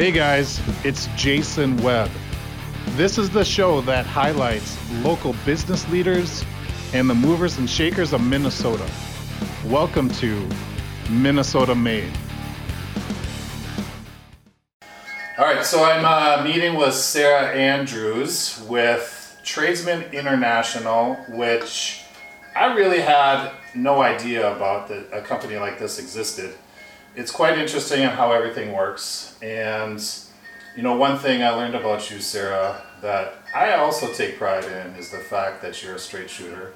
Hey 0.00 0.12
guys, 0.12 0.58
it's 0.82 1.08
Jason 1.08 1.76
Webb. 1.82 2.10
This 2.92 3.18
is 3.18 3.28
the 3.28 3.44
show 3.44 3.82
that 3.82 4.06
highlights 4.06 4.78
local 5.02 5.34
business 5.44 5.86
leaders 5.90 6.42
and 6.94 7.10
the 7.10 7.14
movers 7.14 7.58
and 7.58 7.68
shakers 7.68 8.14
of 8.14 8.22
Minnesota. 8.22 8.90
Welcome 9.66 10.08
to 10.12 10.48
Minnesota 11.10 11.74
Made. 11.74 12.10
All 15.36 15.44
right, 15.44 15.62
so 15.62 15.84
I'm 15.84 16.06
uh, 16.06 16.44
meeting 16.44 16.76
with 16.76 16.94
Sara 16.94 17.54
Andrews 17.54 18.64
with 18.70 19.38
Tradesmen 19.44 20.04
International, 20.14 21.16
which 21.28 22.04
I 22.56 22.72
really 22.72 23.00
had 23.00 23.52
no 23.74 24.00
idea 24.00 24.50
about 24.56 24.88
that 24.88 25.12
a 25.12 25.20
company 25.20 25.58
like 25.58 25.78
this 25.78 25.98
existed. 25.98 26.54
It's 27.16 27.32
quite 27.32 27.58
interesting 27.58 28.02
in 28.02 28.10
how 28.10 28.30
everything 28.32 28.72
works. 28.72 29.36
And, 29.42 30.00
you 30.76 30.82
know, 30.82 30.94
one 30.94 31.18
thing 31.18 31.42
I 31.42 31.50
learned 31.50 31.74
about 31.74 32.08
you, 32.10 32.20
Sara, 32.20 32.82
that 33.02 33.34
I 33.54 33.74
also 33.74 34.12
take 34.12 34.38
pride 34.38 34.64
in 34.64 34.94
is 34.94 35.10
the 35.10 35.18
fact 35.18 35.60
that 35.62 35.82
you're 35.82 35.96
a 35.96 35.98
straight 35.98 36.30
shooter. 36.30 36.72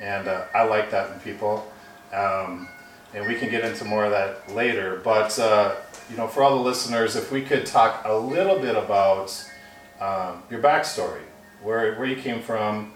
And 0.00 0.28
uh, 0.28 0.44
I 0.54 0.64
like 0.64 0.90
that 0.90 1.10
in 1.12 1.20
people. 1.20 1.72
Um, 2.12 2.68
and 3.14 3.26
we 3.26 3.34
can 3.34 3.50
get 3.50 3.64
into 3.64 3.84
more 3.84 4.04
of 4.04 4.10
that 4.10 4.54
later. 4.54 5.00
But, 5.02 5.38
uh, 5.38 5.76
you 6.10 6.16
know, 6.16 6.26
for 6.28 6.42
all 6.42 6.56
the 6.56 6.62
listeners, 6.62 7.16
if 7.16 7.32
we 7.32 7.42
could 7.42 7.64
talk 7.64 8.02
a 8.04 8.14
little 8.14 8.58
bit 8.58 8.76
about 8.76 9.28
um, 10.00 10.42
your 10.50 10.60
backstory, 10.60 11.22
where, 11.62 11.94
where 11.94 12.06
you 12.06 12.16
came 12.16 12.42
from, 12.42 12.92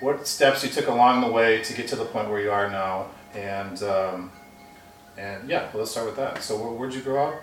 what 0.00 0.26
steps 0.26 0.62
you 0.62 0.68
took 0.68 0.88
along 0.88 1.22
the 1.22 1.32
way 1.32 1.62
to 1.62 1.72
get 1.72 1.88
to 1.88 1.96
the 1.96 2.04
point 2.04 2.28
where 2.28 2.40
you 2.40 2.50
are 2.50 2.68
now, 2.68 3.06
and 3.34 3.82
um, 3.84 4.32
and 5.16 5.48
yeah, 5.48 5.70
let's 5.74 5.90
start 5.90 6.06
with 6.06 6.16
that. 6.16 6.42
So, 6.42 6.56
where, 6.56 6.70
where'd 6.72 6.94
you 6.94 7.00
grow 7.00 7.28
up? 7.28 7.42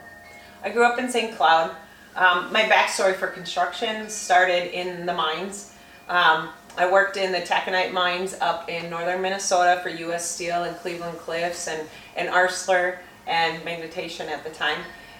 I 0.63 0.70
grew 0.70 0.84
up 0.84 0.99
in 0.99 1.09
St. 1.09 1.35
Cloud. 1.35 1.76
Um, 2.15 2.51
my 2.51 2.63
backstory 2.63 3.15
for 3.15 3.27
construction 3.27 4.09
started 4.09 4.77
in 4.77 5.05
the 5.05 5.13
mines. 5.13 5.73
Um, 6.09 6.49
I 6.77 6.90
worked 6.90 7.18
in 7.18 7.31
the 7.31 7.40
taconite 7.40 7.91
mines 7.91 8.35
up 8.41 8.70
in 8.70 8.90
northern 8.90 9.21
Minnesota 9.21 9.79
for 9.81 9.90
U.S. 9.90 10.29
Steel 10.29 10.63
and 10.63 10.76
Cleveland 10.77 11.18
Cliffs 11.20 11.68
and, 11.68 11.87
and 12.15 12.29
Arcelor 12.29 12.98
and 13.27 13.63
Magnetation 13.63 14.29
at 14.29 14.43
the 14.43 14.49
time. 14.49 14.79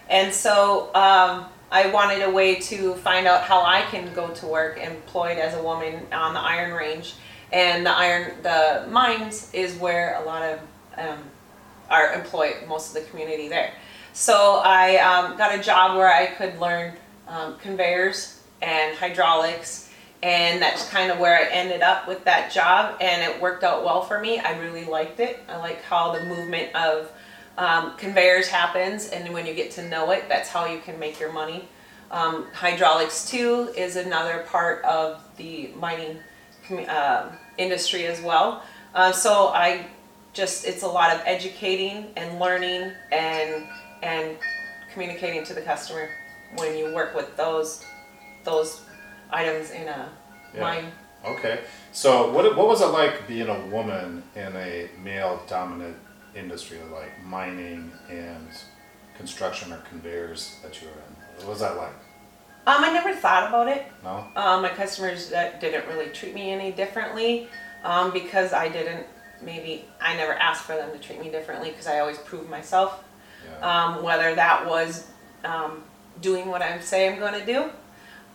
And 0.10 0.34
so 0.34 0.94
um, 0.94 1.46
I 1.72 1.90
wanted 1.94 2.24
a 2.24 2.30
way 2.30 2.56
to 2.56 2.96
find 2.96 3.28
out 3.28 3.44
how 3.44 3.62
I 3.62 3.82
can 3.84 4.14
go 4.14 4.30
to 4.30 4.46
work 4.46 4.78
employed 4.78 5.38
as 5.38 5.54
a 5.54 5.64
woman 5.64 6.06
on 6.12 6.34
the 6.34 6.40
Iron 6.40 6.74
Range. 6.74 7.14
And 7.54 7.86
the 7.86 7.92
iron, 7.92 8.42
the 8.44 8.88
mines 8.90 9.54
is 9.54 9.76
where 9.76 10.22
a 10.22 10.26
lot 10.26 10.42
of 10.44 10.60
um, 10.98 11.20
are 11.92 12.14
employed, 12.14 12.56
most 12.68 12.96
of 12.96 13.04
the 13.04 13.10
community 13.10 13.48
there. 13.48 13.74
So 14.14 14.62
I 14.64 14.98
um, 14.98 15.38
got 15.38 15.58
a 15.58 15.62
job 15.62 15.98
where 15.98 16.12
I 16.12 16.28
could 16.28 16.60
learn 16.60 16.94
um, 17.28 17.58
conveyors 17.60 18.42
and 18.62 18.98
hydraulics, 18.98 19.90
and 20.24 20.62
that's 20.62 20.90
kind 20.90 21.12
of 21.12 21.20
where 21.20 21.38
I 21.38 21.50
ended 21.52 21.82
up 21.82 22.08
with 22.08 22.24
that 22.26 22.52
job, 22.52 22.98
and 23.02 23.22
it 23.22 23.42
worked 23.42 23.64
out 23.64 23.84
well 23.84 24.02
for 24.02 24.20
me. 24.20 24.40
I 24.40 24.58
really 24.60 24.86
liked 24.86 25.20
it. 25.20 25.40
I 25.48 25.58
like 25.58 25.82
how 25.84 26.12
the 26.12 26.24
movement 26.26 26.76
of 26.76 27.12
um, 27.58 27.96
conveyors 27.98 28.48
happens, 28.48 29.10
and 29.10 29.34
when 29.34 29.46
you 29.46 29.54
get 29.54 29.72
to 29.72 29.88
know 29.88 30.12
it, 30.12 30.28
that's 30.30 30.50
how 30.50 30.66
you 30.66 30.80
can 30.80 31.00
make 31.00 31.20
your 31.20 31.32
money. 31.32 31.68
Um, 32.12 32.48
hydraulics 32.54 33.30
too 33.30 33.72
is 33.76 33.96
another 33.96 34.46
part 34.50 34.84
of 34.84 35.24
the 35.38 35.72
mining 35.78 36.18
uh, 36.88 37.32
industry 37.58 38.06
as 38.06 38.22
well. 38.22 38.64
Uh, 38.94 39.14
so 39.14 39.48
I 39.48 39.86
just 40.34 40.66
it's 40.66 40.84
a 40.84 40.88
lot 40.88 41.14
of 41.16 41.22
educating 41.26 42.08
and 42.16 42.40
learning 42.40 42.92
and 43.12 43.64
and 44.02 44.38
communicating 44.94 45.44
to 45.46 45.54
the 45.54 45.62
customer 45.62 46.10
when 46.56 46.78
you 46.78 46.94
work 46.94 47.16
with 47.16 47.36
those 47.38 47.84
those 48.44 48.82
items 49.30 49.72
in 49.72 49.88
a 49.88 50.10
Yeah. 50.54 50.62
mine. 50.62 50.92
Okay. 51.24 51.60
So, 51.92 52.32
what 52.32 52.56
what 52.56 52.68
was 52.68 52.82
it 52.82 52.88
like 52.88 53.28
being 53.28 53.48
a 53.48 53.60
woman 53.68 54.24
in 54.36 54.56
a 54.56 54.90
male-dominant 55.04 55.96
industry 56.36 56.80
like 56.92 57.24
mining 57.24 57.92
and 58.10 58.48
construction 59.18 59.72
or 59.72 59.78
conveyors 59.90 60.58
that 60.64 60.82
you 60.82 60.88
were 60.88 60.94
in? 60.94 61.38
What 61.38 61.50
was 61.50 61.60
that 61.60 61.78
like? 61.78 61.94
Um, 62.68 62.84
I 62.84 62.92
never 62.92 63.14
thought 63.16 63.48
about 63.50 63.68
it. 63.68 63.86
No. 64.04 64.26
Um, 64.36 64.62
my 64.62 64.70
customers 64.70 65.30
that 65.30 65.60
didn't 65.62 65.88
really 65.88 66.10
treat 66.12 66.34
me 66.34 66.52
any 66.52 66.72
differently 66.72 67.50
um, 67.84 68.12
because 68.12 68.54
I 68.54 68.68
didn't 68.70 69.06
maybe 69.42 69.86
I 70.02 70.16
never 70.16 70.34
asked 70.34 70.64
for 70.64 70.76
them 70.76 70.92
to 70.92 70.98
treat 71.00 71.20
me 71.20 71.30
differently 71.30 71.70
because 71.70 71.88
I 71.88 72.00
always 72.00 72.18
proved 72.20 72.50
myself. 72.50 73.04
Yeah. 73.46 73.86
Um, 73.86 74.04
whether 74.04 74.36
that 74.36 74.68
was 74.68 75.08
um, 75.44 75.84
doing 76.22 76.48
what 76.50 76.62
I 76.62 76.80
say 76.80 77.12
I'm 77.12 77.20
going 77.20 77.34
to 77.40 77.46
do 77.46 77.70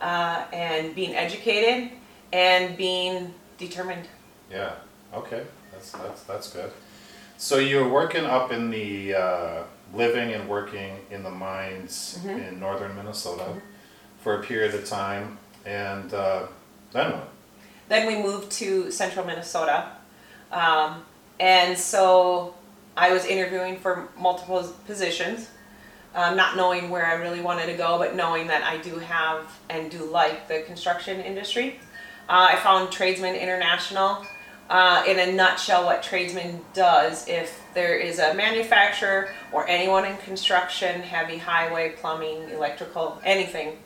uh, 0.01 0.45
and 0.51 0.93
being 0.93 1.15
educated 1.15 1.91
and 2.33 2.75
being 2.77 3.33
determined. 3.57 4.07
Yeah. 4.51 4.73
Okay. 5.13 5.43
That's 5.71 5.91
that's 5.91 6.23
that's 6.23 6.49
good. 6.53 6.71
So 7.37 7.57
you 7.57 7.77
were 7.77 7.89
working 7.89 8.25
up 8.25 8.51
in 8.51 8.69
the 8.71 9.13
uh, 9.13 9.63
living 9.93 10.33
and 10.33 10.49
working 10.49 10.97
in 11.11 11.23
the 11.23 11.29
mines 11.29 12.17
Mhm. 12.23 12.47
in 12.49 12.59
northern 12.59 12.95
Minnesota 12.95 13.45
for 14.23 14.39
a 14.39 14.43
period 14.43 14.73
of 14.73 14.85
time, 14.85 15.37
and 15.65 16.13
uh, 16.13 16.47
then 16.91 17.11
what? 17.13 17.29
Then 17.87 18.07
we 18.07 18.15
moved 18.21 18.51
to 18.53 18.91
central 18.91 19.25
Minnesota. 19.25 19.91
Um, 20.51 21.03
and 21.39 21.77
so 21.77 22.55
I 22.95 23.11
was 23.13 23.25
interviewing 23.25 23.77
for 23.77 24.09
multiple 24.17 24.63
positions, 24.85 25.49
um, 26.15 26.35
not 26.35 26.57
knowing 26.57 26.89
where 26.89 27.05
I 27.05 27.13
really 27.13 27.41
wanted 27.41 27.67
to 27.67 27.73
go, 27.73 27.97
but 27.97 28.15
knowing 28.15 28.47
that 28.47 28.63
I 28.63 28.77
do 28.77 28.97
have 28.97 29.45
and 29.69 29.91
do 29.91 30.03
like 30.05 30.47
the 30.47 30.61
construction 30.61 31.19
industry. 31.19 31.79
Uh, 32.29 32.49
I 32.51 32.55
found 32.57 32.91
Tradesmen 32.91 33.35
International. 33.35 34.25
Uh, 34.69 35.01
in 35.07 35.17
a 35.17 35.31
nutshell, 35.31 35.85
what 35.85 36.03
Tradesmen 36.03 36.59
does, 36.73 37.25
if 37.29 37.61
there 37.73 37.95
is 37.95 38.19
a 38.19 38.33
manufacturer 38.33 39.29
or 39.53 39.65
anyone 39.69 40.03
in 40.03 40.17
construction, 40.17 41.01
heavy 41.01 41.37
highway, 41.37 41.93
plumbing, 41.95 42.49
electrical, 42.49 43.21
anything, 43.23 43.77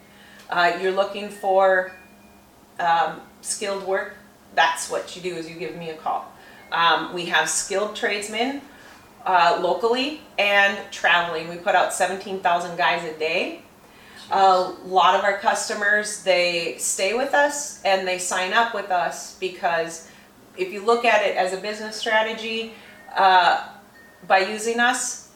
uh, 0.49 0.75
you're 0.81 0.91
looking 0.91 1.29
for 1.29 1.91
um, 2.79 3.21
skilled 3.41 3.85
work, 3.85 4.15
that's 4.55 4.89
what 4.89 5.15
you 5.15 5.21
do 5.21 5.35
is 5.35 5.47
you 5.47 5.55
give 5.55 5.75
me 5.75 5.91
a 5.91 5.95
call. 5.95 6.30
Um, 6.71 7.13
we 7.13 7.25
have 7.25 7.49
skilled 7.49 7.95
tradesmen 7.95 8.61
uh, 9.25 9.59
locally 9.61 10.21
and 10.37 10.77
traveling. 10.91 11.49
We 11.49 11.57
put 11.57 11.75
out 11.75 11.93
17,000 11.93 12.77
guys 12.77 13.03
a 13.03 13.17
day. 13.17 13.61
A 14.31 14.73
lot 14.85 15.15
of 15.15 15.25
our 15.25 15.37
customers, 15.37 16.23
they 16.23 16.77
stay 16.77 17.13
with 17.13 17.33
us 17.33 17.83
and 17.83 18.07
they 18.07 18.17
sign 18.17 18.53
up 18.53 18.73
with 18.73 18.89
us 18.89 19.37
because 19.39 20.09
if 20.57 20.71
you 20.71 20.85
look 20.85 21.03
at 21.03 21.25
it 21.25 21.35
as 21.35 21.53
a 21.53 21.57
business 21.57 21.97
strategy, 21.97 22.73
uh, 23.15 23.67
by 24.27 24.39
using 24.39 24.79
us, 24.79 25.31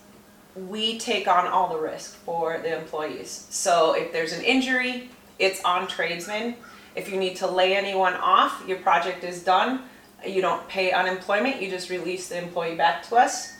we 0.56 0.98
take 0.98 1.28
on 1.28 1.48
all 1.48 1.70
the 1.70 1.80
risk 1.80 2.16
for 2.16 2.60
the 2.60 2.78
employees. 2.78 3.48
So 3.50 3.94
if 3.94 4.14
there's 4.14 4.32
an 4.32 4.44
injury, 4.44 5.10
it's 5.38 5.62
on 5.64 5.88
tradesmen. 5.88 6.56
If 6.96 7.10
you 7.12 7.18
need 7.18 7.36
to 7.38 7.48
lay 7.48 7.76
anyone 7.76 8.14
off, 8.14 8.64
your 8.66 8.78
project 8.78 9.26
is 9.26 9.44
done. 9.44 9.84
You 10.28 10.42
don't 10.42 10.68
pay 10.68 10.92
unemployment, 10.92 11.62
you 11.62 11.70
just 11.70 11.90
release 11.90 12.30
the 12.30 12.38
employee 12.38 12.76
back 12.76 13.08
to 13.10 13.16
us. 13.16 13.54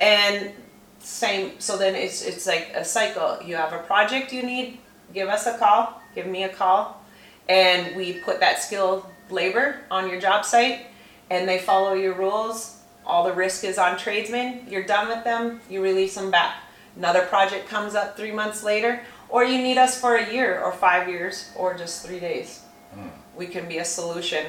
And 0.00 0.52
same, 0.98 1.58
so 1.58 1.76
then 1.76 1.94
it's, 1.94 2.22
it's 2.22 2.46
like 2.46 2.72
a 2.74 2.84
cycle. 2.84 3.38
You 3.44 3.56
have 3.56 3.72
a 3.72 3.78
project 3.78 4.32
you 4.32 4.42
need, 4.42 4.78
give 5.12 5.28
us 5.28 5.46
a 5.46 5.58
call, 5.58 6.00
give 6.14 6.26
me 6.26 6.44
a 6.44 6.48
call, 6.48 7.02
and 7.48 7.96
we 7.96 8.14
put 8.14 8.40
that 8.40 8.62
skilled 8.62 9.06
labor 9.30 9.80
on 9.90 10.08
your 10.08 10.20
job 10.20 10.44
site 10.44 10.86
and 11.30 11.48
they 11.48 11.58
follow 11.58 11.94
your 11.94 12.14
rules. 12.14 12.78
All 13.04 13.24
the 13.24 13.32
risk 13.32 13.64
is 13.64 13.78
on 13.78 13.98
tradesmen. 13.98 14.66
You're 14.68 14.84
done 14.84 15.08
with 15.08 15.24
them, 15.24 15.60
you 15.68 15.82
release 15.82 16.14
them 16.14 16.30
back. 16.30 16.56
Another 16.96 17.22
project 17.26 17.68
comes 17.68 17.94
up 17.94 18.16
three 18.16 18.32
months 18.32 18.62
later, 18.62 19.02
or 19.28 19.44
you 19.44 19.58
need 19.62 19.78
us 19.78 19.98
for 19.98 20.16
a 20.16 20.32
year 20.32 20.62
or 20.62 20.72
five 20.72 21.08
years 21.08 21.50
or 21.56 21.74
just 21.74 22.06
three 22.06 22.20
days. 22.20 22.60
Hmm. 22.92 23.08
We 23.34 23.46
can 23.46 23.66
be 23.66 23.78
a 23.78 23.84
solution. 23.84 24.44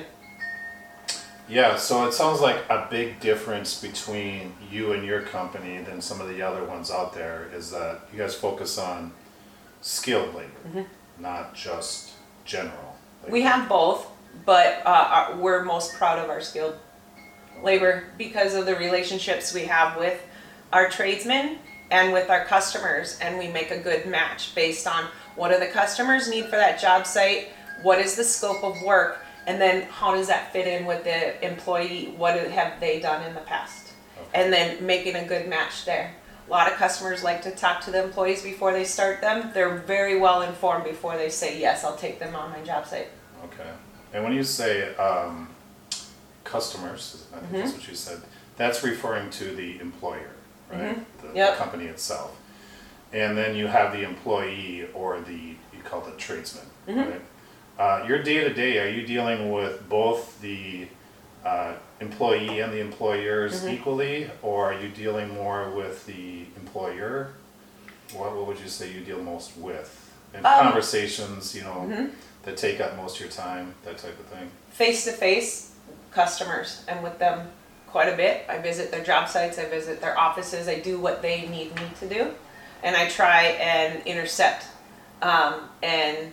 Yeah, 1.53 1.75
so 1.75 2.07
it 2.07 2.13
sounds 2.13 2.41
like 2.41 2.57
a 2.67 2.87
big 2.89 3.19
difference 3.19 3.79
between 3.79 4.55
you 4.71 4.93
and 4.93 5.05
your 5.05 5.21
company 5.21 5.83
than 5.83 6.01
some 6.01 6.19
of 6.19 6.27
the 6.27 6.41
other 6.41 6.63
ones 6.63 6.89
out 6.89 7.13
there 7.13 7.47
is 7.53 7.69
that 7.69 8.07
you 8.11 8.17
guys 8.17 8.33
focus 8.33 8.79
on 8.79 9.11
skilled 9.81 10.33
labor, 10.33 10.87
not 11.19 11.53
just 11.53 12.13
general. 12.43 12.97
labor. 13.21 13.33
We 13.33 13.43
have 13.43 13.69
both, 13.69 14.07
but 14.47 14.81
uh, 14.83 14.89
our, 14.89 15.35
we're 15.37 15.63
most 15.63 15.93
proud 15.93 16.17
of 16.17 16.31
our 16.31 16.41
skilled 16.41 16.75
labor 17.61 18.05
because 18.17 18.55
of 18.55 18.65
the 18.65 18.75
relationships 18.75 19.53
we 19.53 19.65
have 19.65 19.95
with 19.99 20.19
our 20.71 20.89
tradesmen 20.89 21.59
and 21.91 22.13
with 22.13 22.31
our 22.31 22.45
customers, 22.45 23.19
and 23.21 23.37
we 23.37 23.47
make 23.47 23.69
a 23.69 23.77
good 23.77 24.07
match 24.07 24.55
based 24.55 24.87
on 24.87 25.05
what 25.35 25.51
do 25.51 25.59
the 25.59 25.67
customers 25.67 26.27
need 26.27 26.45
for 26.45 26.55
that 26.55 26.79
job 26.79 27.05
site, 27.05 27.49
what 27.83 27.99
is 27.99 28.15
the 28.15 28.23
scope 28.23 28.63
of 28.63 28.81
work, 28.81 29.22
and 29.47 29.59
then 29.61 29.83
how 29.83 30.13
does 30.15 30.27
that 30.27 30.51
fit 30.53 30.67
in 30.67 30.85
with 30.85 31.03
the 31.03 31.45
employee? 31.45 32.13
What 32.17 32.35
have 32.51 32.79
they 32.79 32.99
done 32.99 33.23
in 33.23 33.33
the 33.35 33.41
past? 33.41 33.91
Okay. 34.17 34.43
And 34.43 34.53
then 34.53 34.85
making 34.85 35.15
a 35.15 35.25
good 35.25 35.47
match 35.47 35.85
there. 35.85 36.13
A 36.47 36.51
lot 36.51 36.69
of 36.71 36.77
customers 36.77 37.23
like 37.23 37.41
to 37.43 37.51
talk 37.51 37.81
to 37.81 37.91
the 37.91 38.03
employees 38.03 38.41
before 38.43 38.73
they 38.73 38.83
start 38.83 39.21
them. 39.21 39.51
They're 39.53 39.77
very 39.77 40.19
well 40.19 40.41
informed 40.41 40.83
before 40.83 41.17
they 41.17 41.29
say, 41.29 41.59
yes, 41.59 41.83
I'll 41.83 41.95
take 41.95 42.19
them 42.19 42.35
on 42.35 42.51
my 42.51 42.59
job 42.61 42.85
site. 42.85 43.07
Okay. 43.45 43.69
And 44.13 44.23
when 44.23 44.33
you 44.33 44.43
say 44.43 44.93
um, 44.95 45.49
customers, 46.43 47.27
I 47.33 47.37
think 47.39 47.45
Mm-hmm. 47.51 47.59
that's 47.61 47.73
what 47.73 47.87
you 47.87 47.95
said, 47.95 48.21
that's 48.57 48.83
referring 48.83 49.29
to 49.31 49.45
the 49.55 49.79
employer, 49.79 50.29
right? 50.71 50.97
The- 51.21 51.27
The 51.29 51.35
Yep. 51.35 51.57
company 51.57 51.85
itself. 51.85 52.35
And 53.11 53.37
then 53.37 53.55
you 53.55 53.67
have 53.67 53.93
the 53.93 54.03
employee 54.03 54.87
or 54.93 55.19
the, 55.21 55.33
you 55.75 55.81
call 55.83 56.05
it 56.07 56.17
tradesman, 56.17 56.65
Mm-hmm. 56.87 56.99
right? 56.99 57.21
Uh, 57.77 58.05
Your 58.07 58.21
day-to-day, 58.21 58.79
are 58.79 58.89
you 58.89 59.05
dealing 59.05 59.51
with 59.51 59.87
both 59.89 60.39
the 60.41 60.87
uh, 61.45 61.73
employee 61.99 62.59
and 62.59 62.71
the 62.71 62.79
employers 62.79 63.61
Mm-hmm. 63.61 63.73
equally? 63.75 64.29
Or 64.41 64.73
are 64.73 64.79
you 64.79 64.89
dealing 64.89 65.33
more 65.33 65.69
with 65.71 66.05
the 66.05 66.45
employer? 66.57 67.33
What, 68.13 68.35
what 68.35 68.45
would 68.47 68.59
you 68.59 68.69
say 68.69 68.91
you 68.91 69.01
deal 69.01 69.21
most 69.21 69.57
with? 69.57 69.99
In 70.33 70.45
Um, 70.45 70.63
conversations, 70.65 71.55
you 71.55 71.63
know, 71.63 72.09
that 72.43 72.57
take 72.57 72.79
up 72.79 72.95
most 72.97 73.15
of 73.15 73.21
your 73.21 73.29
time, 73.29 73.73
that 73.85 73.97
type 73.97 74.19
of 74.19 74.25
thing? 74.27 74.49
Face 74.71 75.05
to 75.05 75.11
face 75.11 75.71
customers, 76.11 76.83
I'm 76.89 77.01
with 77.03 77.17
them 77.19 77.47
quite 77.87 78.09
a 78.11 78.15
bit. 78.15 78.45
I 78.49 78.57
visit 78.59 78.91
their 78.91 79.03
job 79.03 79.29
sites, 79.29 79.57
I 79.59 79.65
visit 79.65 80.01
their 80.01 80.17
offices, 80.17 80.67
I 80.67 80.79
do 80.79 80.99
what 80.99 81.21
they 81.21 81.47
need 81.47 81.75
me 81.75 81.83
to 81.99 82.07
do. 82.09 82.31
And 82.83 82.95
I 82.95 83.07
try 83.09 83.43
and 83.59 84.05
intercept 84.05 84.65
um, 85.21 85.69
and 85.81 86.31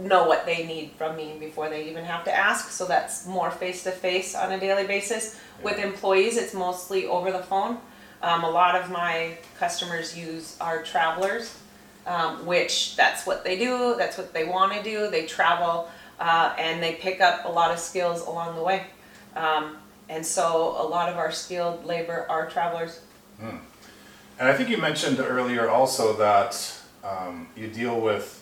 know 0.00 0.26
what 0.26 0.46
they 0.46 0.66
need 0.66 0.92
from 0.96 1.16
me 1.16 1.36
before 1.38 1.68
they 1.68 1.88
even 1.88 2.04
have 2.04 2.24
to 2.24 2.34
ask. 2.34 2.70
So 2.70 2.86
that's 2.86 3.26
more 3.26 3.50
face 3.50 3.82
to 3.84 3.90
face 3.90 4.34
on 4.34 4.52
a 4.52 4.58
daily 4.58 4.86
basis. 4.86 5.38
With 5.62 5.78
employees, 5.78 6.36
it's 6.36 6.54
mostly 6.54 7.06
over 7.06 7.30
the 7.30 7.42
phone. 7.42 7.78
Um, 8.22 8.44
a 8.44 8.50
lot 8.50 8.74
of 8.74 8.90
my 8.90 9.36
customers 9.58 10.16
use 10.16 10.56
our 10.60 10.82
travelers, 10.82 11.58
um, 12.06 12.46
which 12.46 12.96
that's 12.96 13.26
what 13.26 13.44
they 13.44 13.58
do, 13.58 13.96
that's 13.98 14.16
what 14.16 14.32
they 14.32 14.44
want 14.44 14.72
to 14.72 14.82
do. 14.82 15.10
They 15.10 15.26
travel 15.26 15.90
uh, 16.20 16.54
and 16.56 16.82
they 16.82 16.94
pick 16.94 17.20
up 17.20 17.44
a 17.44 17.48
lot 17.48 17.70
of 17.72 17.78
skills 17.78 18.22
along 18.22 18.54
the 18.56 18.62
way. 18.62 18.86
Um, 19.34 19.76
and 20.08 20.24
so 20.24 20.76
a 20.78 20.86
lot 20.86 21.08
of 21.08 21.16
our 21.16 21.32
skilled 21.32 21.84
labor 21.84 22.26
are 22.28 22.48
travelers. 22.48 23.00
And 24.38 24.48
I 24.48 24.54
think 24.54 24.68
you 24.68 24.78
mentioned 24.78 25.18
earlier 25.20 25.68
also 25.68 26.14
that 26.14 26.80
um, 27.04 27.48
you 27.56 27.68
deal 27.68 28.00
with 28.00 28.41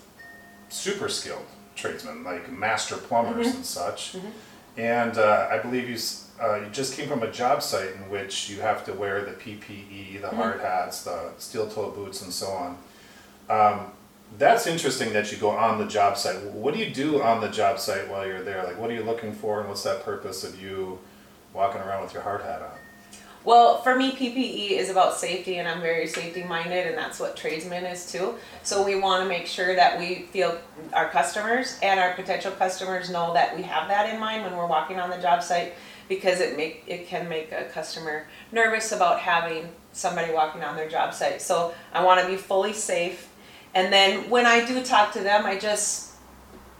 super 0.70 1.08
skilled 1.08 1.44
tradesmen, 1.76 2.25
like 2.25 2.50
master 2.50 2.96
plumbers 2.96 3.49
and 3.55 3.64
such. 3.64 4.14
And 4.76 5.19
uh, 5.19 5.49
I 5.50 5.58
believe 5.58 5.88
you, 5.88 5.99
uh, 6.43 6.56
you 6.61 6.67
just 6.70 6.96
came 6.96 7.08
from 7.08 7.22
a 7.22 7.31
job 7.31 7.62
site 7.62 7.93
in 7.94 8.08
which 8.11 8.49
you 8.49 8.61
have 8.61 8.84
to 8.87 8.93
wear 8.94 9.25
the 9.25 9.32
PPE, 9.32 10.20
the 10.20 10.28
hard 10.31 10.61
hats, 10.61 11.02
the 11.05 11.32
steel 11.38 11.69
toe 11.69 11.90
boots, 11.90 12.22
and 12.22 12.32
so 12.32 12.46
on. 12.49 12.78
Um, 13.49 13.93
that's 14.38 14.67
interesting 14.67 15.12
that 15.12 15.32
you 15.32 15.38
go 15.38 15.50
on 15.50 15.78
the 15.78 15.87
job 15.87 16.17
site. 16.17 16.40
What 16.44 16.72
do 16.72 16.81
you 16.81 16.90
do 16.94 17.20
on 17.20 17.40
the 17.40 17.49
job 17.49 17.81
site 17.81 18.08
while 18.08 18.26
you're 18.26 18.43
there? 18.43 18.62
Like, 18.64 18.78
what 18.78 18.90
are 18.90 18.94
you 18.94 19.02
looking 19.02 19.32
for, 19.32 19.61
and 19.61 19.69
what's 19.69 19.82
that 19.82 20.05
purpose 20.05 20.44
of 20.44 20.61
you 20.62 20.99
walking 21.52 21.81
around 21.81 22.02
with 22.05 22.14
your 22.14 22.22
hard 22.22 22.43
hat 22.43 22.62
on? 22.62 22.78
Well, 23.42 23.81
for 23.81 23.96
me, 23.96 24.12
PPE 24.12 24.72
is 24.72 24.90
about 24.90 25.14
safety, 25.14 25.58
and 25.58 25.66
I'm 25.66 25.81
very 25.81 26.06
safety 26.06 26.42
minded, 26.42 26.87
and 26.87 26.98
that's 26.98 27.19
what 27.19 27.37
tradesman 27.38 27.84
is 27.84 28.12
too. 28.12 28.34
So 28.62 28.84
we 28.84 28.96
want 28.96 29.22
to 29.22 29.28
make 29.28 29.46
sure 29.46 29.75
that 29.75 29.98
we 29.98 30.26
feel 30.31 30.58
our 30.92 31.08
customers 31.08 31.78
and 31.82 31.98
our 31.98 32.12
potential 32.12 32.52
customers 32.52 33.08
know 33.08 33.32
that 33.32 33.56
we 33.56 33.62
have 33.62 33.88
that 33.88 34.12
in 34.12 34.20
mind 34.20 34.44
when 34.44 34.54
we're 34.54 34.66
walking 34.66 35.00
on 35.00 35.08
the 35.08 35.16
job 35.16 35.42
site, 35.42 35.72
because 36.06 36.40
it 36.40 36.54
make 36.58 36.84
it 36.87 37.06
can 37.06 37.31
make 37.31 37.50
a 37.50 37.64
customer 37.72 38.26
nervous 38.52 38.92
about 38.92 39.20
having 39.20 39.70
somebody 39.93 40.34
walking 40.34 40.62
on 40.62 40.76
their 40.76 40.88
job 40.88 41.14
site. 41.14 41.40
So 41.40 41.72
I 41.94 42.04
want 42.04 42.20
to 42.20 42.26
be 42.26 42.36
fully 42.36 42.75
safe, 42.75 43.31
and 43.75 43.90
then 43.90 44.28
when 44.28 44.44
I 44.44 44.66
do 44.66 44.82
talk 44.82 45.14
to 45.14 45.20
them, 45.20 45.46
I 45.46 45.58
just 45.58 46.10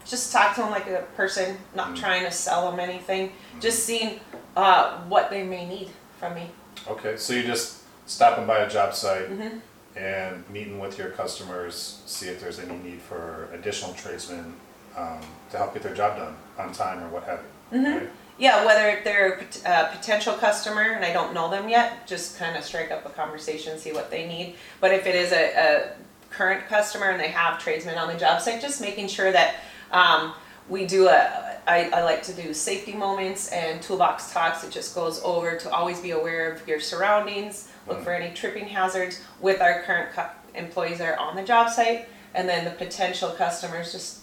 just 0.05 0.31
talk 0.31 0.53
to 0.55 0.61
them 0.61 0.69
like 0.69 0.87
a 0.87 1.07
person, 1.15 1.57
not 1.73 1.95
trying 1.95 2.23
to 2.23 2.31
sell 2.31 2.69
them 2.69 2.79
anything, 2.79 3.31
just 3.59 3.83
seeing 3.83 4.19
uh, 4.55 5.01
what 5.03 5.31
they 5.31 5.41
may 5.41 5.67
need 5.67 5.89
from 6.21 6.35
me. 6.35 6.49
Okay, 6.87 7.17
so 7.17 7.33
you're 7.33 7.43
just 7.43 7.81
stopping 8.05 8.45
by 8.45 8.59
a 8.59 8.69
job 8.69 8.93
site 8.93 9.27
Mm-hmm. 9.29 9.57
and 9.97 10.49
meeting 10.49 10.79
with 10.79 10.97
your 10.97 11.09
customers, 11.09 12.01
see 12.05 12.27
if 12.27 12.39
there's 12.39 12.59
any 12.59 12.77
need 12.77 13.01
for 13.01 13.49
additional 13.53 13.93
tradesmen 13.95 14.53
um, 14.95 15.19
to 15.49 15.57
help 15.57 15.73
get 15.73 15.81
their 15.83 15.95
job 15.95 16.17
done 16.17 16.35
on 16.59 16.71
time 16.73 17.03
or 17.03 17.07
what 17.09 17.23
have 17.23 17.39
you. 17.71 17.79
Mm-hmm. 17.79 17.97
right? 17.97 18.09
Yeah, 18.37 18.65
whether 18.65 19.01
they're 19.03 19.33
a 19.33 19.37
pot- 19.37 19.61
a 19.65 19.95
potential 19.97 20.33
customer 20.35 20.81
and 20.93 21.03
I 21.03 21.11
don't 21.11 21.33
know 21.33 21.49
them 21.49 21.67
yet, 21.69 22.07
just 22.07 22.37
kind 22.37 22.55
of 22.55 22.63
strike 22.63 22.91
up 22.91 23.05
a 23.05 23.09
conversation, 23.09 23.77
see 23.79 23.91
what 23.91 24.09
they 24.11 24.27
need. 24.27 24.55
But 24.79 24.93
if 24.93 25.05
it 25.07 25.15
is 25.15 25.31
a, 25.31 25.43
a 25.55 25.93
current 26.33 26.65
customer 26.67 27.07
and 27.09 27.19
they 27.19 27.27
have 27.29 27.59
tradesmen 27.59 27.97
on 27.97 28.07
the 28.07 28.17
job 28.19 28.41
site, 28.41 28.61
just 28.61 28.79
making 28.79 29.07
sure 29.09 29.31
that 29.31 29.55
um, 29.91 30.33
we 30.69 30.85
do 30.85 31.07
a, 31.07 31.50
I, 31.67 31.89
I 31.91 32.03
like 32.03 32.23
to 32.23 32.33
do 32.33 32.53
safety 32.53 32.93
moments 32.93 33.49
and 33.49 33.81
toolbox 33.81 34.31
talks. 34.33 34.63
It 34.63 34.71
just 34.71 34.95
goes 34.95 35.21
over 35.23 35.57
to 35.57 35.69
always 35.71 35.99
be 35.99 36.11
aware 36.11 36.51
of 36.51 36.67
your 36.67 36.79
surroundings, 36.79 37.69
look 37.87 38.03
for 38.03 38.13
any 38.13 38.33
tripping 38.33 38.65
hazards 38.67 39.21
with 39.39 39.61
our 39.61 39.81
current 39.83 40.11
cu- 40.13 40.21
employees 40.55 40.97
that 40.99 41.07
are 41.13 41.19
on 41.19 41.35
the 41.35 41.43
job 41.43 41.69
site, 41.69 42.07
and 42.33 42.47
then 42.49 42.65
the 42.65 42.71
potential 42.71 43.29
customers, 43.29 43.91
just 43.91 44.19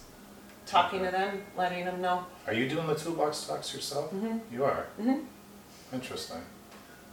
talking 0.67 1.03
to 1.05 1.11
them, 1.11 1.43
letting 1.57 1.85
them 1.85 2.01
know. 2.03 2.27
Are 2.47 2.53
you 2.55 2.69
doing 2.69 2.87
the 2.87 2.95
toolbox 2.95 3.47
talks 3.47 3.73
yourself? 3.73 4.13
Mhm. 4.13 4.41
You 4.53 4.65
are? 4.65 4.87
Mhm. 5.01 5.25
Interesting. 5.93 6.43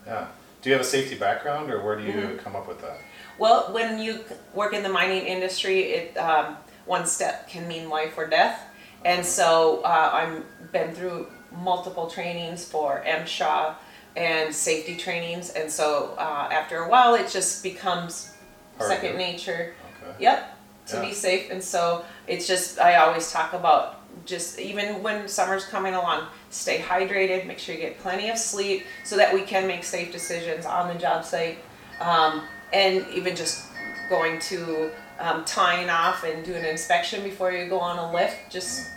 Yeah. 0.06 0.28
Do 0.62 0.70
you 0.70 0.74
have 0.76 0.82
a 0.82 0.90
safety 0.90 1.16
background 1.16 1.72
or 1.72 1.82
where 1.84 1.96
do 1.96 2.04
you 2.04 2.12
Mm-hmm. 2.14 2.38
come 2.38 2.56
up 2.56 2.68
with 2.68 2.82
that? 2.82 2.98
Well, 3.38 3.72
when 3.72 4.00
you 4.00 4.14
c- 4.28 4.36
work 4.54 4.74
in 4.74 4.82
the 4.84 4.90
mining 4.90 5.26
industry, 5.26 5.82
it 5.94 6.18
um, 6.18 6.58
one 6.86 7.06
step 7.06 7.48
can 7.48 7.68
mean 7.68 7.90
life 7.90 8.18
or 8.18 8.26
death, 8.28 8.60
and 9.06 9.26
so 9.26 9.82
uh, 9.84 10.10
I've 10.14 10.72
been 10.72 10.94
through 10.94 11.28
multiple 11.64 12.08
trainings 12.08 12.66
for 12.66 13.02
MSHA 13.08 13.76
and 14.18 14.54
safety 14.54 14.98
trainings, 14.98 15.52
and 15.52 15.72
so 15.72 16.16
uh, 16.18 16.50
after 16.52 16.80
a 16.80 16.90
while, 16.90 17.16
it 17.16 17.30
just 17.30 17.64
becomes 17.64 18.34
Part 18.78 18.90
second 18.90 19.18
nature. 19.18 19.74
Okay. 20.04 20.24
Yep, 20.24 20.58
to 20.88 20.96
Yeah. 20.96 21.02
be 21.02 21.14
safe, 21.14 21.50
and 21.52 21.64
so 21.64 22.04
it's 22.28 22.48
just 22.48 22.80
I 22.80 22.98
always 22.98 23.32
talk 23.32 23.54
about 23.54 24.02
just 24.26 24.60
even 24.60 25.04
when 25.04 25.28
summer's 25.28 25.66
coming 25.66 25.94
along, 25.94 26.28
stay 26.50 26.80
hydrated, 26.80 27.46
make 27.46 27.60
sure 27.60 27.76
you 27.76 27.82
get 27.82 28.00
plenty 28.00 28.30
of 28.30 28.38
sleep, 28.38 28.86
so 29.04 29.18
that 29.18 29.34
we 29.34 29.42
can 29.42 29.68
make 29.68 29.84
safe 29.84 30.12
decisions 30.12 30.66
on 30.66 30.88
the 30.88 30.96
job 31.00 31.24
site, 31.26 31.60
um, 32.00 32.42
and 32.74 33.06
even 33.14 33.36
just 33.36 33.66
going 34.10 34.40
to 34.40 34.90
um, 35.20 35.46
tying 35.46 35.90
off 35.90 36.24
and 36.24 36.44
doing 36.44 36.64
an 36.64 36.70
inspection 36.70 37.24
before 37.24 37.52
you 37.52 37.68
go 37.68 37.80
on 37.80 37.98
a 37.98 38.14
lift. 38.14 38.50
Just 38.50 38.90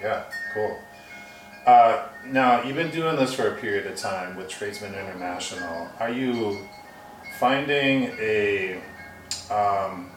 Yeah, 0.00 0.24
cool. 0.52 0.78
Uh, 1.66 2.08
now, 2.26 2.62
you've 2.62 2.76
been 2.76 2.90
doing 2.90 3.16
this 3.16 3.32
for 3.32 3.48
a 3.48 3.56
period 3.58 3.86
of 3.86 3.96
time 3.96 4.36
with 4.36 4.48
Tradesmen 4.48 4.94
International. 4.94 5.88
Are 5.98 6.10
you 6.10 6.58
finding 7.38 8.10
a, 8.18 8.74
um, 9.50 10.10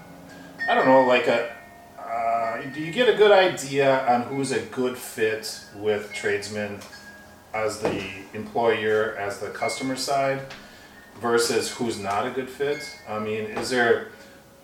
I 0.68 0.76
don't 0.76 0.86
know, 0.86 1.04
like 1.04 1.28
a, 1.28 1.56
uh, 1.98 2.62
do 2.74 2.82
you 2.82 2.92
get 2.92 3.08
a 3.08 3.18
good 3.18 3.32
idea 3.32 4.06
on 4.08 4.24
who's 4.24 4.52
a 4.52 4.60
good 4.60 4.98
fit 4.98 5.64
with 5.76 6.12
tradesmen 6.14 6.80
as 7.54 7.80
the 7.80 8.04
employer, 8.34 9.16
as 9.18 9.40
the 9.40 9.50
customer 9.50 9.96
side, 9.96 10.42
versus 11.22 11.72
who's 11.72 12.00
not 12.00 12.28
a 12.28 12.32
good 12.32 12.50
fit? 12.50 13.00
I 13.08 13.20
mean, 13.20 13.46
is 13.46 13.70
there 13.70 14.10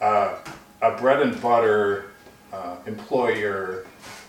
uh, 0.03 0.37
a 0.81 0.91
bread 0.97 1.21
and 1.21 1.41
butter 1.41 2.11
uh, 2.51 2.75
employer 2.85 3.85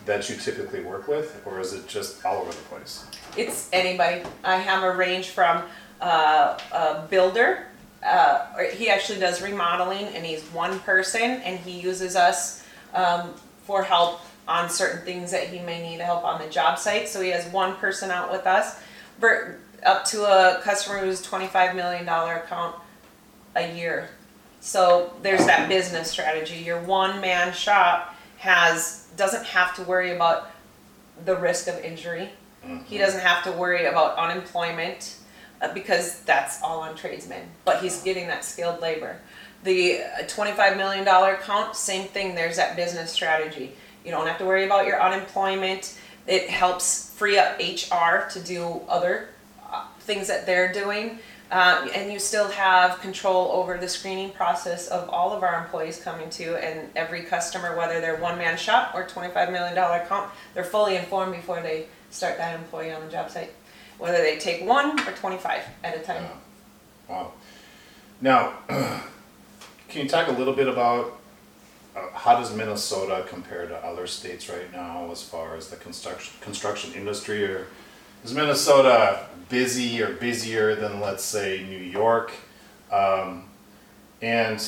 that 0.07 0.28
you 0.28 0.37
typically 0.37 0.81
work 0.81 1.09
with, 1.09 1.43
or 1.45 1.61
is 1.61 1.73
it 1.73 1.88
just 1.88 2.25
all 2.25 2.43
over 2.43 2.52
the 2.52 2.66
place? 2.73 3.07
it's 3.37 3.69
anybody. 3.73 4.23
I 4.45 4.57
have 4.57 4.85
a 4.85 4.93
range 4.97 5.31
from 5.31 5.64
uh, 6.00 6.59
a 6.73 7.07
builder. 7.11 7.66
Uh, 8.04 8.47
he 8.75 8.88
actually 8.88 9.19
does 9.19 9.43
remodeling, 9.43 10.07
and 10.14 10.25
he's 10.25 10.43
one 10.52 10.78
person, 10.81 11.23
and 11.23 11.59
he 11.59 11.81
uses 11.81 12.16
us 12.16 12.64
um, 12.93 13.35
for 13.64 13.83
help 13.83 14.21
on 14.47 14.69
certain 14.69 15.04
things 15.04 15.31
that 15.31 15.49
he 15.49 15.59
may 15.59 15.83
need 15.83 16.00
help 16.00 16.23
on 16.23 16.40
the 16.40 16.49
job 16.49 16.78
site. 16.78 17.09
So 17.09 17.21
he 17.21 17.31
has 17.31 17.47
one 17.47 17.75
person 17.76 18.11
out 18.11 18.31
with 18.31 18.47
us, 18.47 18.78
up 19.85 20.04
to 20.04 20.25
a 20.25 20.61
customer 20.62 20.99
who's 20.99 21.23
twenty-five 21.23 21.75
million 21.75 22.04
dollar 22.04 22.35
account 22.35 22.76
a 23.57 23.75
year. 23.75 24.11
So 24.64 25.12
there's 25.21 25.44
that 25.44 25.68
business 25.68 26.11
strategy. 26.11 26.56
Your 26.56 26.80
one-man 26.80 27.52
shop 27.52 28.16
has 28.38 29.06
doesn't 29.14 29.44
have 29.44 29.76
to 29.76 29.83
worry 29.83 30.12
about 30.16 30.50
the 31.26 31.37
risk 31.37 31.68
of 31.68 31.78
injury. 31.85 32.30
He 32.87 32.97
doesn't 32.97 33.21
have 33.21 33.44
to 33.44 33.52
worry 33.52 33.85
about 33.85 34.16
unemployment 34.16 35.18
uh, 35.61 35.73
because 35.75 36.21
that's 36.23 36.62
all 36.62 36.80
on 36.80 36.97
tradesmen. 36.97 37.47
But 37.66 37.83
he's 37.83 38.00
getting 38.02 38.26
that 38.28 38.42
skilled 38.42 38.80
labor. 38.80 39.18
The 39.64 40.02
uh, 40.02 40.23
$25 40.23 40.78
million 40.78 41.06
account, 41.06 41.76
same 41.76 42.09
thing. 42.09 42.35
There's 42.35 42.56
that 42.56 42.75
business 42.75 43.12
strategy. 43.12 43.75
You 44.02 44.12
don't 44.12 44.26
have 44.26 44.38
to 44.38 44.47
worry 44.47 44.64
about 44.64 44.87
your 44.87 45.00
unemployment. 45.00 45.99
It 46.26 46.49
helps 46.49 47.11
free 47.11 47.38
up 47.38 47.59
HR 47.59 48.30
to 48.30 48.40
do 48.42 48.80
other 48.88 49.28
uh, 49.71 49.85
things 50.00 50.26
that 50.28 50.47
they're 50.47 50.73
doing. 50.73 51.18
Um, 51.55 51.89
and 51.95 52.13
you 52.13 52.19
still 52.19 52.49
have 52.49 53.01
control 53.01 53.53
over 53.53 53.79
the 53.79 53.89
screening 53.89 54.33
process 54.33 54.89
of 54.89 55.09
all 55.09 55.33
of 55.33 55.45
our 55.45 55.63
employees 55.63 56.01
coming 56.03 56.29
to 56.31 56.57
and 56.57 56.91
every 56.97 57.23
customer, 57.23 57.77
whether 57.77 58.01
they're 58.01 58.17
one 58.17 58.37
man 58.37 58.57
shop 58.57 58.93
or 58.93 59.07
$25 59.07 59.53
million 59.53 60.07
comp, 60.09 60.33
they're 60.53 60.65
fully 60.65 60.97
informed 60.97 61.33
before 61.33 61.63
they 61.63 61.87
start 62.11 62.39
that 62.39 62.59
employee 62.59 62.91
on 62.91 63.05
the 63.05 63.09
job 63.09 63.31
site. 63.31 63.53
Whether 63.99 64.19
they 64.19 64.37
take 64.37 64.67
one 64.67 64.99
or 64.99 65.13
25 65.13 65.63
at 65.85 65.97
a 65.97 66.01
time. 66.01 66.25
Wow. 67.09 67.35
Now, 68.21 68.55
can 68.69 70.03
you 70.03 70.09
talk 70.09 70.27
a 70.27 70.33
little 70.33 70.55
bit 70.55 70.67
about 70.67 71.21
uh, 71.95 72.11
how 72.15 72.37
does 72.37 72.53
Minnesota 72.53 73.25
compare 73.29 73.69
to 73.69 73.77
other 73.77 74.09
states 74.09 74.49
right 74.49 74.73
now 74.73 75.09
as 75.13 75.23
far 75.23 75.55
as 75.57 75.69
the 75.69 75.77
construction 75.77 76.35
construction 76.41 76.93
industry? 76.95 77.45
Or 77.45 77.69
is 78.25 78.35
Minnesota 78.35 79.26
busy 79.49 80.02
or 80.02 80.14
busier 80.14 80.75
than 80.75 81.00
let's 81.00 81.23
say 81.23 81.64
New 81.69 81.78
York? 81.78 82.33
Um, 82.90 83.45
and 84.23 84.66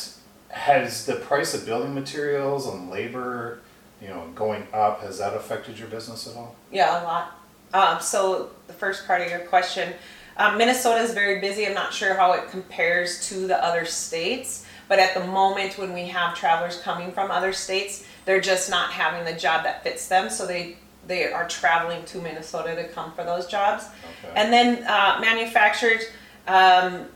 has 0.48 1.06
the 1.06 1.16
price 1.16 1.54
of 1.54 1.64
building 1.64 1.94
materials 1.94 2.66
and 2.66 2.90
labor, 2.90 3.60
you 4.00 4.08
know, 4.08 4.28
going 4.34 4.66
up? 4.72 5.02
Has 5.02 5.18
that 5.18 5.34
affected 5.34 5.78
your 5.78 5.88
business 5.88 6.28
at 6.28 6.36
all? 6.36 6.54
Yeah, 6.70 7.02
a 7.02 7.04
lot. 7.04 7.38
Um, 7.72 8.00
so 8.00 8.50
the 8.66 8.72
first 8.72 9.06
part 9.06 9.22
of 9.22 9.30
your 9.30 9.40
question, 9.40 9.94
um, 10.36 10.58
Minnesota 10.58 11.00
is 11.00 11.14
very 11.14 11.40
busy. 11.40 11.66
I'm 11.66 11.75
not 11.75 11.92
sure 11.92 12.14
how 12.14 12.32
it 12.32 12.50
compares 12.50 13.26
to 13.28 13.46
the 13.46 13.62
other 13.64 13.84
states, 13.84 14.66
but 14.88 14.98
at 14.98 15.14
the 15.14 15.25
moment 15.25 15.78
when 15.78 15.92
we 15.92 16.06
have 16.08 16.34
travelers 16.34 16.80
coming 16.80 17.10
from 17.10 17.30
other 17.30 17.52
states, 17.52 18.06
they're 18.25 18.40
just 18.40 18.70
not 18.70 18.90
having 18.90 19.25
the 19.25 19.38
job 19.38 19.64
that 19.64 19.82
fits 19.82 20.08
them, 20.08 20.28
so 20.28 20.46
they 20.46 20.76
they 21.06 21.32
are 21.32 21.48
traveling 21.48 22.04
to 22.06 22.18
Minnesota 22.18 22.75
to 22.75 22.88
come 22.88 23.12
for 23.12 23.25
those 23.25 23.46
jobs. 23.46 23.84
Okay. 24.25 24.32
And 24.34 24.52
then 24.52 24.84
uh, 24.84 25.18
manufacturers 25.20 26.04
um, 26.46 27.06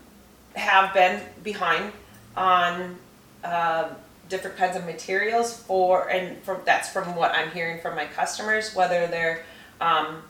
have 0.55 0.93
been 0.93 1.21
behind 1.43 1.91
on 2.35 2.97
uh, 3.43 3.89
different 4.29 4.57
kinds 4.57 4.75
of 4.75 4.85
materials 4.85 5.55
for, 5.55 6.09
and 6.09 6.41
from 6.43 6.61
that's 6.65 6.89
from 6.89 7.15
what 7.15 7.33
I'm 7.33 7.51
hearing 7.51 7.79
from 7.81 7.95
my 7.95 8.05
customers, 8.05 8.73
whether 8.75 9.07
they're 9.07 9.43
um, 9.79 10.23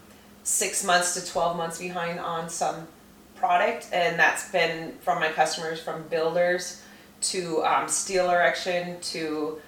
six 0.43 0.83
months 0.83 1.13
to 1.13 1.31
12 1.31 1.57
months 1.57 1.77
behind 1.77 2.19
on 2.19 2.49
some 2.49 2.87
product, 3.35 3.87
and 3.91 4.19
that's 4.19 4.51
been 4.51 4.93
from 5.01 5.19
my 5.19 5.29
customers 5.29 5.79
from 5.79 6.03
builders 6.09 6.81
to 7.21 7.63
um, 7.63 7.87
steel 7.87 8.29
erection 8.31 8.99
to 9.01 9.59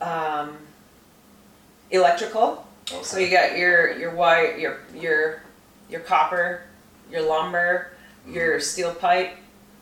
um, 0.00 0.56
electrical. 2.90 3.04
So 3.04 3.18
you 3.18 3.30
got 3.30 3.56
your 3.56 3.96
your 3.98 4.14
wire, 4.14 4.56
your 4.56 4.78
your 4.94 5.42
your 5.88 6.00
copper, 6.00 6.62
your 7.10 7.22
lumber, 7.22 7.92
your 8.28 8.60
steel 8.60 8.94
pipe. 8.94 9.36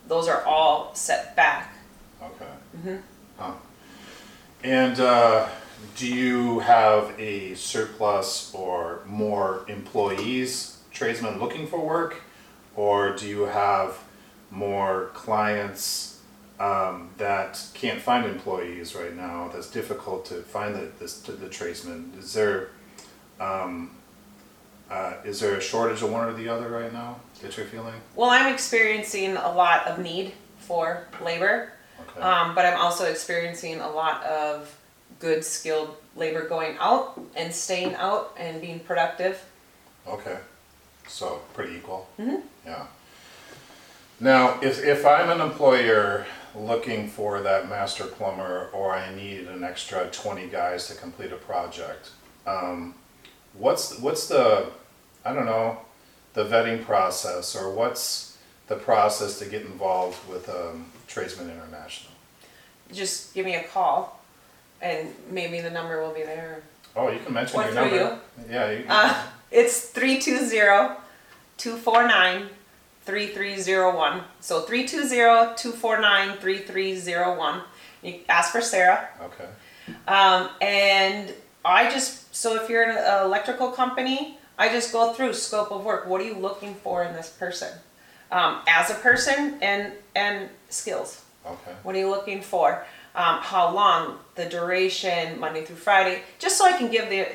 Those 0.08 0.28
are 0.28 0.42
all 0.44 0.94
set 0.94 1.34
back. 1.37 1.75
Okay. 2.23 2.50
Mhm. 2.84 3.02
Huh. 3.38 3.52
And 4.62 4.99
uh, 5.00 5.49
do 5.96 6.06
you 6.06 6.61
have 6.61 7.12
a 7.18 7.54
surplus 7.54 8.52
or 8.54 9.00
more 9.06 9.64
employees, 9.68 10.78
tradesmen 10.92 11.38
looking 11.38 11.66
for 11.66 11.80
work? 11.80 12.23
Or 12.76 13.14
do 13.14 13.28
you 13.28 13.42
have 13.42 13.99
more 14.50 15.11
clients 15.14 16.20
um, 16.58 17.11
that 17.18 17.62
can't 17.75 18.00
find 18.00 18.26
employees 18.26 18.94
right 18.94 19.14
now? 19.14 19.50
That's 19.52 19.70
difficult 19.70 20.25
to 20.26 20.37
find 20.42 20.75
the, 20.75 20.88
this, 20.99 21.18
the 21.20 21.49
tradesmen. 21.49 22.12
Is 22.18 22.32
there, 22.32 22.70
um, 23.40 23.90
uh, 24.90 25.14
is 25.24 25.40
there 25.40 25.54
a 25.56 25.60
shortage 25.60 26.02
of 26.02 26.10
one 26.12 26.24
or 26.28 26.32
the 26.34 26.48
other 26.48 26.68
right 26.68 26.92
now 26.92 27.16
that 27.42 27.56
you're 27.56 27.66
feeling? 27.66 27.94
Well, 28.14 28.30
I'm 28.30 28.52
experiencing 28.52 29.36
a 29.36 29.52
lot 29.52 29.86
of 29.86 29.98
need 29.98 30.32
for 30.58 31.06
labor, 31.22 31.72
Okay. 32.10 32.20
um, 32.20 32.54
but 32.54 32.64
I'm 32.66 32.78
also 32.80 33.04
experiencing 33.04 33.80
a 33.80 33.90
lot 33.90 34.22
of 34.24 34.74
good 35.20 35.44
skilled 35.44 35.96
labor 36.16 36.46
going 36.48 36.76
out 36.80 37.20
and 37.34 37.52
staying 37.54 37.94
out 37.94 38.34
and 38.38 38.60
being 38.60 38.80
productive. 38.80 39.42
Okay, 40.06 40.38
so 41.08 41.40
pretty 41.54 41.76
equal? 41.76 42.08
Mhm. 42.18 42.42
Yeah. 42.66 42.86
Now, 44.20 44.58
if, 44.60 44.82
if 44.84 45.04
I'm 45.04 45.28
an 45.30 45.40
employer 45.40 46.26
looking 46.54 47.08
for 47.08 47.40
that 47.40 47.68
master 47.68 48.04
plumber 48.04 48.68
or 48.72 48.94
I 48.94 49.12
need 49.14 49.48
an 49.48 49.64
extra 49.64 50.08
twenty 50.10 50.46
guys 50.46 50.86
to 50.88 50.94
complete 50.94 51.32
a 51.32 51.36
project, 51.36 52.10
um, 52.46 52.94
what's, 53.58 53.99
what's 53.99 54.28
the, 54.28 54.66
I 55.25 55.32
don't 55.32 55.46
know, 55.46 55.78
the 56.34 56.44
vetting 56.44 56.84
process 56.84 57.54
or 57.56 57.70
what's 57.70 58.37
the 58.68 58.76
process 58.76 59.38
to 59.38 59.46
get 59.46 59.62
involved 59.62 60.18
with, 60.28 60.49
um, 60.49 60.87
Tradesmen 61.06 61.50
International? 61.50 62.12
Just 62.92 63.34
give 63.34 63.44
me 63.46 63.54
a 63.54 63.62
call, 63.64 64.20
and 64.82 65.08
maybe 65.30 65.61
the 65.61 65.70
number 65.70 66.02
will 66.02 66.12
be 66.12 66.23
there. 66.23 66.62
Oh, 66.96 67.11
you 67.11 67.18
can 67.20 67.32
mention 67.32 67.61
Or 67.61 67.64
your 67.64 67.75
number. 67.75 68.18
Yeah, 68.50 68.70
you, 68.70 68.84
Uh, 68.88 69.23
it's 69.50 69.88
320 69.90 70.96
249 71.56 72.49
3301. 73.04 74.23
So 74.40 74.62
320 74.62 75.56
249 75.56 76.37
3301. 76.38 77.61
You 78.02 78.20
ask 78.28 78.52
for 78.52 78.61
Sara. 78.61 79.08
okay, 79.23 79.49
Um, 80.08 80.50
and 80.61 81.32
I 81.64 81.90
just, 81.90 82.35
so 82.35 82.62
if 82.62 82.68
you're 82.68 82.83
an 82.83 83.25
electrical 83.25 83.71
company, 83.71 84.38
I 84.59 84.68
just 84.68 84.92
go 84.92 85.12
through 85.12 85.33
scope 85.35 85.73
of 85.73 85.85
work. 85.85 86.06
What 86.06 86.21
are 86.21 86.25
you 86.25 86.35
looking 86.35 86.75
for 86.75 87.02
in 87.02 87.12
this 87.14 87.30
person? 87.30 87.73
Um, 88.30 88.61
as 88.66 88.90
a 88.90 88.94
person 88.94 89.59
and, 89.62 89.92
and 90.14 90.49
skills. 90.68 91.25
okay, 91.47 91.73
What 91.83 91.94
are 91.94 91.99
you 91.99 92.11
looking 92.11 92.42
for? 92.42 92.85
Um, 93.14 93.38
how 93.40 93.73
long, 93.73 94.18
the 94.35 94.47
duration, 94.47 95.38
Monday 95.38 95.64
through 95.64 95.76
Friday, 95.76 96.23
just 96.38 96.59
so 96.59 96.64
I 96.64 96.73
can 96.76 96.90
give 96.90 97.09
the, 97.11 97.28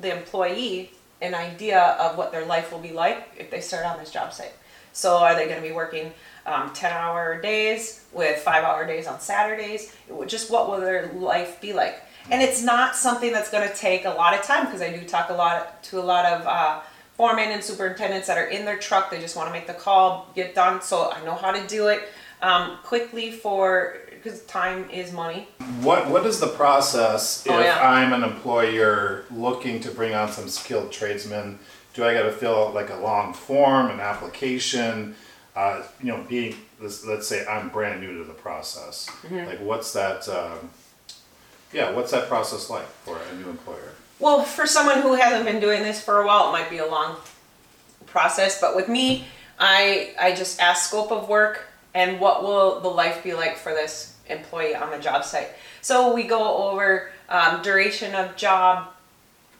the 0.00 0.16
employee 0.16 0.92
an 1.20 1.34
idea 1.34 1.80
of 1.80 2.16
what 2.16 2.32
their 2.32 2.44
life 2.44 2.72
will 2.72 2.78
be 2.78 2.92
like 2.92 3.28
if 3.38 3.50
they 3.50 3.60
start 3.60 3.84
on 3.84 3.98
this 3.98 4.10
job 4.10 4.32
site. 4.32 4.52
So 4.92 5.18
are 5.18 5.34
they 5.34 5.44
going 5.44 5.62
to 5.62 5.68
be 5.68 5.74
working 5.74 6.12
um, 6.46 6.72
10 6.72 6.90
hour 6.90 7.40
days 7.40 8.04
with 8.12 8.38
five 8.38 8.64
hour 8.64 8.86
days 8.86 9.06
on 9.06 9.20
Saturdays? 9.20 9.94
Just 10.26 10.50
what 10.50 10.70
will 10.70 10.80
their 10.80 11.08
life 11.12 11.60
be 11.60 11.74
like? 11.74 12.00
And 12.30 12.42
it's 12.42 12.62
not 12.62 12.96
something 12.96 13.32
that's 13.32 13.50
going 13.50 13.68
to 13.68 13.74
take 13.74 14.04
a 14.04 14.10
lot 14.10 14.34
of 14.34 14.42
time 14.42 14.66
because 14.66 14.82
I 14.82 14.96
do 14.96 15.04
talk 15.06 15.30
a 15.30 15.34
lot 15.34 15.82
to 15.84 16.00
a 16.00 16.02
lot 16.02 16.24
of 16.26 16.46
uh, 16.46 16.80
foremen 17.16 17.50
and 17.50 17.62
superintendents 17.62 18.26
that 18.26 18.36
are 18.36 18.46
in 18.46 18.64
their 18.64 18.78
truck. 18.78 19.10
They 19.10 19.20
just 19.20 19.36
want 19.36 19.48
to 19.48 19.52
make 19.52 19.66
the 19.66 19.74
call, 19.74 20.28
get 20.34 20.54
done. 20.54 20.82
So 20.82 21.10
I 21.10 21.24
know 21.24 21.34
how 21.34 21.52
to 21.52 21.66
do 21.66 21.88
it 21.88 22.08
um, 22.42 22.78
quickly 22.82 23.30
for 23.30 23.98
because 24.10 24.42
time 24.46 24.90
is 24.90 25.12
money. 25.12 25.48
What 25.82 26.10
what 26.10 26.26
is 26.26 26.40
the 26.40 26.48
process 26.48 27.46
if 27.46 27.52
Oh, 27.52 27.60
yeah. 27.60 27.78
I'm 27.80 28.12
an 28.12 28.24
employer 28.24 29.24
looking 29.30 29.80
to 29.80 29.90
bring 29.90 30.14
on 30.14 30.32
some 30.32 30.48
skilled 30.48 30.90
tradesmen? 30.90 31.58
Do 31.94 32.04
I 32.04 32.12
got 32.12 32.24
to 32.24 32.32
fill 32.32 32.66
out 32.66 32.74
like 32.74 32.90
a 32.90 32.96
long 32.96 33.32
form, 33.32 33.90
an 33.90 34.00
application? 34.00 35.14
Uh, 35.54 35.82
you 36.02 36.08
know, 36.08 36.22
being 36.28 36.54
let's, 36.80 37.06
let's 37.06 37.26
say 37.26 37.46
I'm 37.46 37.70
brand 37.70 38.00
new 38.00 38.18
to 38.18 38.24
the 38.24 38.34
process. 38.34 39.08
Mm-hmm. 39.22 39.46
Like, 39.46 39.60
what's 39.60 39.92
that? 39.94 40.28
Um, 40.28 40.70
yeah, 41.72 41.90
what's 41.92 42.10
that 42.12 42.28
process 42.28 42.70
like 42.70 42.86
for 43.04 43.18
a 43.18 43.36
new 43.36 43.50
employer? 43.50 43.92
Well, 44.18 44.42
for 44.42 44.66
someone 44.66 45.02
who 45.02 45.14
hasn't 45.14 45.44
been 45.44 45.60
doing 45.60 45.82
this 45.82 46.02
for 46.02 46.22
a 46.22 46.26
while, 46.26 46.48
it 46.48 46.52
might 46.52 46.70
be 46.70 46.78
a 46.78 46.86
long 46.86 47.16
process. 48.06 48.60
But 48.60 48.74
with 48.74 48.88
me, 48.88 49.26
I 49.58 50.14
I 50.18 50.34
just 50.34 50.60
ask 50.60 50.88
scope 50.88 51.12
of 51.12 51.28
work 51.28 51.64
and 51.94 52.20
what 52.20 52.42
will 52.42 52.80
the 52.80 52.88
life 52.88 53.22
be 53.22 53.34
like 53.34 53.56
for 53.56 53.72
this 53.72 54.14
employee 54.28 54.74
on 54.74 54.90
the 54.90 54.98
job 54.98 55.24
site. 55.24 55.48
So 55.80 56.14
we 56.14 56.24
go 56.24 56.68
over 56.70 57.10
um, 57.28 57.62
duration 57.62 58.14
of 58.14 58.36
job, 58.36 58.88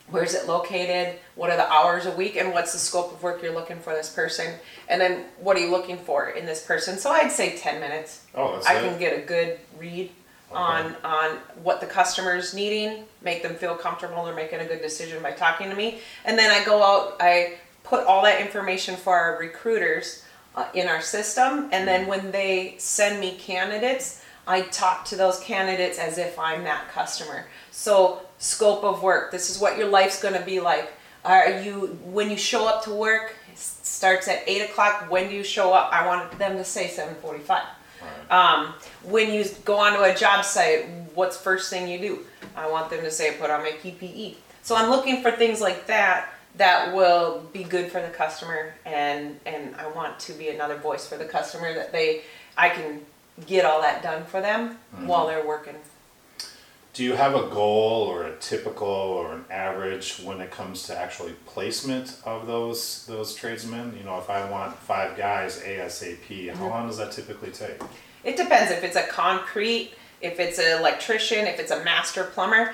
where 0.09 0.23
is 0.23 0.33
it 0.35 0.47
located, 0.47 1.19
what 1.35 1.49
are 1.49 1.57
the 1.57 1.71
hours 1.71 2.05
a 2.05 2.11
week, 2.11 2.35
and 2.35 2.53
what's 2.53 2.73
the 2.73 2.79
scope 2.79 3.13
of 3.13 3.23
work 3.23 3.41
you're 3.41 3.53
looking 3.53 3.79
for 3.79 3.93
this 3.93 4.09
person, 4.09 4.55
and 4.89 4.99
then 4.99 5.25
what 5.39 5.57
are 5.57 5.59
you 5.59 5.71
looking 5.71 5.97
for 5.97 6.29
in 6.29 6.45
this 6.45 6.63
person. 6.65 6.97
So 6.97 7.11
I'd 7.11 7.31
say 7.31 7.57
ten 7.57 7.79
minutes. 7.79 8.25
Oh, 8.35 8.53
that's 8.53 8.67
I 8.67 8.75
it. 8.75 8.81
can 8.81 8.99
get 8.99 9.17
a 9.17 9.21
good 9.21 9.59
read 9.79 10.11
on 10.51 10.95
on 11.03 11.37
what 11.63 11.81
the 11.81 11.87
customer's 11.87 12.53
needing, 12.53 13.03
make 13.21 13.43
them 13.43 13.55
feel 13.55 13.75
comfortable, 13.75 14.25
they're 14.25 14.35
making 14.35 14.59
a 14.59 14.65
good 14.65 14.81
decision 14.81 15.21
by 15.21 15.31
talking 15.31 15.69
to 15.69 15.75
me, 15.75 15.99
and 16.25 16.37
then 16.37 16.49
I 16.49 16.63
go 16.65 16.81
out, 16.83 17.17
I 17.19 17.57
put 17.83 18.05
all 18.05 18.23
that 18.23 18.39
information 18.41 18.95
for 18.95 19.13
our 19.13 19.37
recruiters 19.39 20.23
uh, 20.55 20.67
in 20.73 20.87
our 20.87 21.01
system, 21.01 21.69
and 21.71 21.87
then 21.87 22.07
when 22.07 22.31
they 22.31 22.75
send 22.77 23.19
me 23.19 23.35
candidates, 23.35 24.23
I 24.47 24.61
talk 24.61 25.05
to 25.05 25.15
those 25.15 25.39
candidates 25.41 25.99
as 25.99 26.17
if 26.17 26.39
I'm 26.39 26.63
that 26.63 26.89
customer. 26.89 27.45
So 27.71 28.21
scope 28.37 28.83
of 28.83 29.03
work, 29.03 29.31
this 29.31 29.49
is 29.49 29.59
what 29.59 29.77
your 29.77 29.89
life's 29.89 30.21
going 30.21 30.33
to 30.33 30.45
be 30.45 30.59
like. 30.59 30.93
Are 31.25 31.59
you 31.61 31.99
when 32.05 32.29
you 32.29 32.37
show 32.37 32.65
up 32.67 32.83
to 32.85 32.91
work? 32.91 33.35
It 33.51 33.57
starts 33.57 34.29
at 34.29 34.43
eight 34.47 34.61
o'clock. 34.61 35.11
When 35.11 35.27
do 35.27 35.35
you 35.35 35.43
show 35.43 35.73
up? 35.73 35.91
I 35.91 36.07
want 36.07 36.39
them 36.39 36.55
to 36.55 36.63
say 36.63 36.87
seven 36.87 37.15
forty-five. 37.15 37.63
Right. 38.01 38.31
Um, 38.31 38.73
when 39.03 39.33
you 39.33 39.45
go 39.65 39.77
onto 39.77 40.01
a 40.01 40.15
job 40.15 40.45
site, 40.45 40.87
what's 41.13 41.37
first 41.37 41.69
thing 41.69 41.87
you 41.87 41.99
do? 41.99 42.19
I 42.55 42.69
want 42.69 42.89
them 42.89 43.01
to 43.01 43.11
say, 43.11 43.35
put 43.39 43.49
on 43.49 43.61
my 43.61 43.71
PPE. 43.71 44.35
So 44.61 44.75
I'm 44.75 44.89
looking 44.89 45.21
for 45.21 45.31
things 45.31 45.61
like 45.61 45.87
that 45.87 46.29
that 46.57 46.93
will 46.93 47.43
be 47.53 47.63
good 47.63 47.91
for 47.91 48.01
the 48.01 48.09
customer 48.09 48.73
and 48.85 49.39
and 49.45 49.75
I 49.75 49.87
want 49.89 50.19
to 50.21 50.33
be 50.33 50.49
another 50.49 50.75
voice 50.75 51.07
for 51.07 51.15
the 51.15 51.25
customer 51.25 51.73
that 51.73 51.91
they 51.91 52.23
I 52.57 52.69
can 52.69 53.05
get 53.45 53.65
all 53.65 53.81
that 53.81 54.01
done 54.01 54.25
for 54.25 54.41
them 54.41 54.77
while 55.05 55.27
they're 55.27 55.45
working. 55.45 55.75
Do 56.97 57.03
you 57.03 57.13
have 57.13 57.35
a 57.35 57.43
goal 57.49 58.07
or 58.07 58.23
a 58.23 58.35
typical 58.37 58.87
or 58.87 59.35
an 59.35 59.45
average 59.51 60.17
when 60.23 60.41
it 60.41 60.49
comes 60.49 60.81
to 60.87 60.97
actually 60.97 61.33
placement 61.45 62.19
of 62.25 62.47
those 62.47 63.05
those 63.05 63.35
tradesmen? 63.35 63.95
You 63.95 64.03
know, 64.03 64.17
if 64.17 64.31
I 64.31 64.49
want 64.49 64.75
five 64.75 65.15
guys 65.15 65.61
ASAP, 65.61 66.55
how 66.55 66.69
long 66.69 66.87
does 66.87 66.97
that 66.97 67.11
typically 67.11 67.51
take? 67.51 67.79
It 68.23 68.35
depends 68.35 68.71
if 68.71 68.83
it's 68.83 68.95
a 68.95 69.05
concrete, 69.05 69.91
if 70.21 70.39
it's 70.39 70.57
an 70.57 70.79
electrician, 70.79 71.45
if 71.45 71.59
it's 71.59 71.69
a 71.69 71.83
master 71.83 72.23
plumber. 72.23 72.73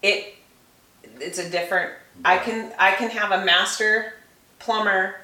It 0.00 0.36
it's 1.20 1.38
a 1.38 1.50
different. 1.50 1.92
I 2.24 2.38
can 2.38 2.72
I 2.78 2.92
can 2.92 3.10
have 3.10 3.42
a 3.42 3.44
master 3.44 4.14
plumber 4.58 5.16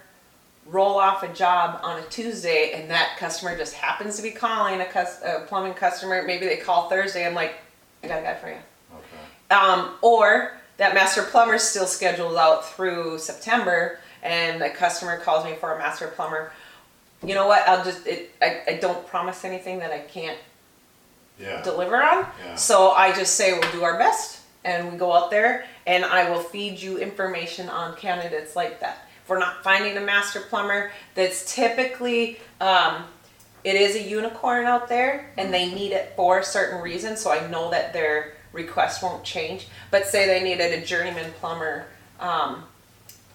roll 0.67 0.99
off 0.99 1.23
a 1.23 1.33
job 1.33 1.81
on 1.83 1.99
a 1.99 2.05
Tuesday, 2.11 2.73
and 2.75 2.91
that 2.91 3.17
customer 3.17 3.57
just 3.57 3.73
happens 3.73 4.17
to 4.17 4.23
be 4.23 4.31
calling 4.31 4.79
a, 4.83 4.85
cus, 4.85 5.23
a 5.23 5.47
plumbing 5.49 5.73
customer. 5.73 6.23
Maybe 6.23 6.45
they 6.45 6.59
call 6.59 6.91
Thursday. 6.91 7.27
I'm 7.27 7.33
like, 7.35 7.55
I 8.03 8.09
got 8.09 8.19
a 8.21 8.23
guy 8.23 8.35
for 8.35 8.49
you. 8.49 8.57
Okay. 8.95 9.55
Um, 9.55 9.91
or 10.03 10.53
that 10.79 10.95
master 10.95 11.23
plumber 11.23 11.55
is 11.55 11.63
still 11.63 11.87
scheduled 11.87 12.37
out 12.37 12.65
through 12.75 13.19
September, 13.19 13.99
and 14.23 14.61
the 14.61 14.71
customer 14.71 15.19
calls 15.19 15.45
me 15.45 15.55
for 15.55 15.75
a 15.75 15.79
master 15.79 16.07
plumber. 16.09 16.53
You 17.23 17.35
know 17.35 17.47
what? 17.47 17.69
I'll 17.69 17.85
just 17.85 18.07
it. 18.07 18.35
I, 18.41 18.61
I 18.67 18.73
don't 18.75 19.07
promise 19.07 19.45
anything 19.45 19.79
that 19.81 19.93
I 19.93 19.99
can't 19.99 20.39
Yeah. 21.39 21.63
deliver 21.63 21.97
on. 22.03 22.27
Yeah. 22.45 22.55
So 22.55 22.93
I 22.93 23.13
just 23.13 23.35
say 23.35 23.53
we'll 23.59 23.73
do 23.73 23.83
our 23.85 23.99
best 23.99 24.41
and 24.65 24.93
we 24.93 24.99
go 24.99 25.13
out 25.13 25.31
there 25.31 25.65
and 25.87 26.05
I 26.05 26.31
will 26.31 26.41
feed 26.41 26.81
you 26.81 26.99
information 26.99 27.69
on 27.69 27.95
candidates 27.97 28.57
like 28.57 28.81
that. 28.81 29.07
If 29.23 29.29
we're 29.29 29.39
not 29.39 29.63
finding 29.63 29.97
a 29.99 30.01
master 30.01 30.41
plumber 30.41 30.93
that's 31.15 31.55
typically 31.55 32.39
um, 32.61 33.05
it 33.63 33.77
is 33.77 33.97
a 33.97 34.03
unicorn 34.03 34.67
out 34.67 34.89
there 34.89 35.31
and 35.37 35.53
they 35.53 35.73
need 35.73 35.93
it 35.93 36.13
for 36.17 36.39
a 36.39 36.45
certain 36.45 36.81
reason, 36.81 37.17
so 37.17 37.31
I 37.31 37.47
know 37.49 37.71
that 37.71 37.93
their 37.93 38.35
request 38.53 39.03
won't 39.03 39.25
change. 39.25 39.69
But 39.91 40.07
say 40.07 40.27
they 40.27 40.43
needed 40.43 40.83
a 40.83 40.85
journeyman 40.85 41.33
plumber 41.41 41.87
um, 42.19 42.65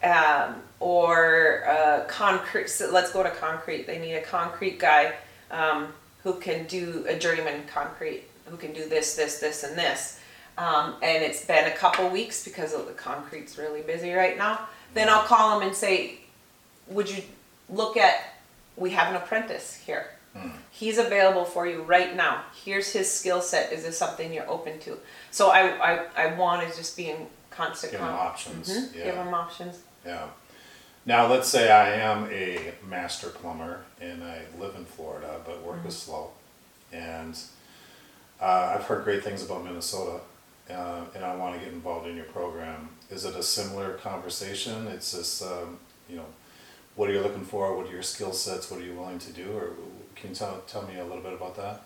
um, 0.03 0.55
or 0.79 1.63
uh, 1.67 2.05
concrete. 2.07 2.69
So 2.69 2.89
let's 2.91 3.11
go 3.11 3.23
to 3.23 3.31
concrete. 3.31 3.87
They 3.87 3.99
need 3.99 4.13
a 4.13 4.21
concrete 4.21 4.79
guy 4.79 5.13
um, 5.51 5.93
who 6.23 6.33
can 6.35 6.65
do 6.65 7.05
a 7.07 7.17
journeyman 7.17 7.65
concrete, 7.67 8.23
who 8.45 8.57
can 8.57 8.73
do 8.73 8.87
this, 8.87 9.15
this, 9.15 9.39
this, 9.39 9.63
and 9.63 9.77
this. 9.77 10.19
Um, 10.57 10.95
and 11.01 11.23
it's 11.23 11.45
been 11.45 11.67
a 11.67 11.75
couple 11.75 12.09
weeks 12.09 12.45
because 12.45 12.71
the 12.71 12.93
concrete's 12.93 13.57
really 13.57 13.81
busy 13.81 14.13
right 14.13 14.37
now. 14.37 14.67
Then 14.93 15.09
I'll 15.09 15.23
call 15.23 15.59
them 15.59 15.67
and 15.67 15.75
say, 15.75 16.19
"Would 16.87 17.09
you 17.09 17.21
look 17.69 17.97
at? 17.97 18.15
We 18.77 18.91
have 18.91 19.09
an 19.09 19.15
apprentice 19.15 19.75
here. 19.75 20.14
He's 20.71 20.97
available 20.97 21.45
for 21.45 21.65
you 21.65 21.83
right 21.83 22.13
now. 22.15 22.43
Here's 22.65 22.91
his 22.91 23.09
skill 23.11 23.41
set. 23.41 23.71
Is 23.71 23.83
this 23.83 23.97
something 23.97 24.33
you're 24.33 24.49
open 24.49 24.79
to?" 24.79 24.97
So 25.31 25.49
I 25.49 25.61
I, 25.93 26.05
I 26.17 26.25
want 26.35 26.69
to 26.69 26.75
just 26.75 26.97
be 26.97 27.09
in 27.09 27.27
constant 27.49 27.93
Give 27.93 28.01
'em 28.01 28.07
con- 28.07 28.15
options, 28.27 28.69
Mhm, 28.69 28.95
yeah. 28.95 29.03
Give 29.05 29.15
them 29.15 29.33
options. 29.33 29.79
Yeah. 30.05 30.27
Now, 31.05 31.27
let's 31.27 31.47
say 31.47 31.71
I 31.71 31.91
am 31.93 32.27
a 32.31 32.73
master 32.85 33.29
plumber 33.29 33.85
and 34.01 34.23
I 34.23 34.41
live 34.59 34.75
in 34.75 34.83
Florida, 34.85 35.39
but 35.45 35.61
work 35.63 35.79
is 35.87 35.95
slow. 35.97 36.31
And 36.91 37.37
uh, 38.41 38.73
I've 38.75 38.83
heard 38.83 39.03
great 39.05 39.23
things 39.23 39.43
about 39.43 39.63
Minnesota, 39.63 40.19
uh, 40.69 41.01
and 41.15 41.23
I 41.23 41.35
want 41.35 41.53
to 41.55 41.59
get 41.63 41.71
involved 41.73 42.07
in 42.07 42.15
your 42.17 42.25
program. 42.25 42.89
Is 43.09 43.23
it 43.23 43.35
a 43.35 43.43
similar 43.43 43.93
conversation? 43.93 44.87
It's 44.87 45.11
just, 45.13 45.43
um, 45.43 45.79
you 46.09 46.17
know, 46.17 46.25
what 46.95 47.09
are 47.09 47.13
you 47.13 47.21
looking 47.21 47.45
for? 47.45 47.75
What 47.77 47.87
are 47.87 47.91
your 47.91 48.01
skill 48.03 48.33
sets? 48.33 48.69
What 48.71 48.81
are 48.81 48.83
you 48.83 48.95
willing 48.95 49.19
to 49.19 49.31
do? 49.31 49.55
Or 49.55 49.69
can 50.15 50.29
you 50.29 50.35
tell, 50.35 50.61
tell 50.67 50.83
me 50.83 50.97
a 50.99 51.03
little 51.05 51.21
bit 51.23 51.33
about 51.33 51.55
that? 51.57 51.81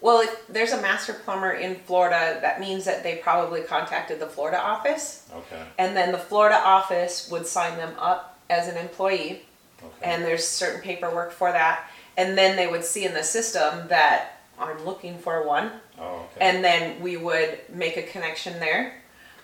Well, 0.00 0.20
if 0.20 0.46
there's 0.48 0.72
a 0.72 0.82
master 0.82 1.12
plumber 1.14 1.52
in 1.52 1.76
Florida, 1.76 2.38
that 2.40 2.58
means 2.58 2.84
that 2.86 3.04
they 3.04 3.16
probably 3.16 3.62
contacted 3.62 4.18
the 4.18 4.26
Florida 4.26 4.60
office, 4.60 5.28
Okay. 5.32 5.62
and 5.78 5.96
then 5.96 6.10
the 6.10 6.18
Florida 6.18 6.56
office 6.56 7.30
would 7.30 7.46
sign 7.46 7.76
them 7.76 7.94
up 7.98 8.38
as 8.50 8.66
an 8.66 8.76
employee, 8.76 9.42
Okay. 9.82 10.10
and 10.12 10.24
there's 10.24 10.46
certain 10.46 10.80
paperwork 10.80 11.30
for 11.32 11.52
that, 11.52 11.88
and 12.16 12.36
then 12.36 12.56
they 12.56 12.66
would 12.66 12.84
see 12.84 13.04
in 13.04 13.14
the 13.14 13.22
system 13.22 13.86
that 13.88 14.40
I'm 14.58 14.84
looking 14.84 15.18
for 15.18 15.46
one, 15.46 15.70
oh, 16.00 16.26
okay. 16.36 16.40
and 16.40 16.64
then 16.64 17.00
we 17.00 17.16
would 17.16 17.60
make 17.68 17.96
a 17.96 18.02
connection 18.02 18.58
there. 18.58 18.94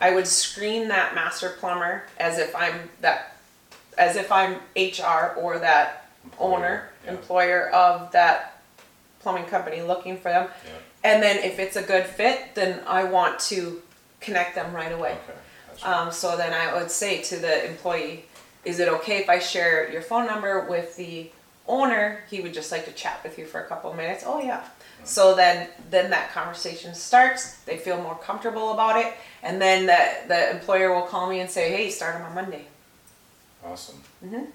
I 0.01 0.13
would 0.13 0.27
screen 0.27 0.89
that 0.89 1.15
master 1.15 1.51
plumber 1.59 2.05
as 2.19 2.39
if 2.39 2.55
I'm 2.55 2.91
that, 3.01 3.37
as 3.97 4.17
if 4.17 4.31
I'm 4.31 4.57
HR 4.77 5.35
or 5.37 5.59
that 5.61 6.09
Employer, 6.25 6.57
owner. 6.57 6.91
Employer 7.09 7.71
of 7.71 8.13
that 8.13 8.61
plumbing 9.21 9.45
company 9.47 9.83
looking 9.83 10.17
for 10.17 10.31
them. 10.31 10.49
yeah. 10.65 10.71
And 11.05 11.23
then 11.23 11.39
if 11.45 11.59
it's 11.59 11.77
a 11.77 11.83
good 11.83 12.07
fit, 12.07 12.55
then 12.55 12.81
I 12.87 13.05
want 13.05 13.39
to 13.41 13.81
connect 14.21 14.55
them 14.55 14.73
right 14.75 14.93
away. 14.93 15.13
Okay. 15.13 15.39
Gotcha. 15.83 15.99
Um, 16.03 16.13
so 16.13 16.37
then 16.37 16.53
I 16.53 16.75
would 16.79 16.91
say 16.91 17.23
to 17.23 17.37
the 17.37 17.69
employee, 17.69 18.25
is 18.65 18.81
it 18.81 18.89
okay 18.89 19.19
if 19.19 19.29
I 19.29 19.39
share 19.39 19.91
your 19.93 20.03
phone 20.03 20.27
number 20.27 20.67
with 20.69 20.97
the 20.97 21.31
owner? 21.69 22.25
He 22.29 22.41
would 22.41 22.53
just 22.53 22.73
like 22.73 22.85
to 22.87 22.93
chat 22.93 23.21
with 23.23 23.39
you 23.39 23.47
for 23.47 23.61
a 23.61 23.67
couple 23.67 23.91
of 23.91 23.97
minutes. 23.97 24.25
Oh 24.27 24.41
yeah. 24.43 24.65
So 25.05 25.35
then 25.37 25.69
then 25.91 26.11
that 26.11 26.33
conversation 26.33 26.93
starts. 26.95 27.59
They 27.59 27.77
feel 27.79 28.03
more 28.03 28.17
comfortable 28.17 28.73
about 28.73 28.99
it, 28.99 29.15
and 29.45 29.63
then 29.63 29.87
the 29.87 29.99
the 30.27 30.51
employer 30.51 30.93
will 30.93 31.07
call 31.07 31.29
me 31.31 31.39
and 31.41 31.49
say, 31.49 31.71
hey, 31.71 31.89
start 31.91 32.21
on 32.21 32.35
Monday. 32.35 32.65
Awesome. 33.65 34.03
Mhm. 34.25 34.47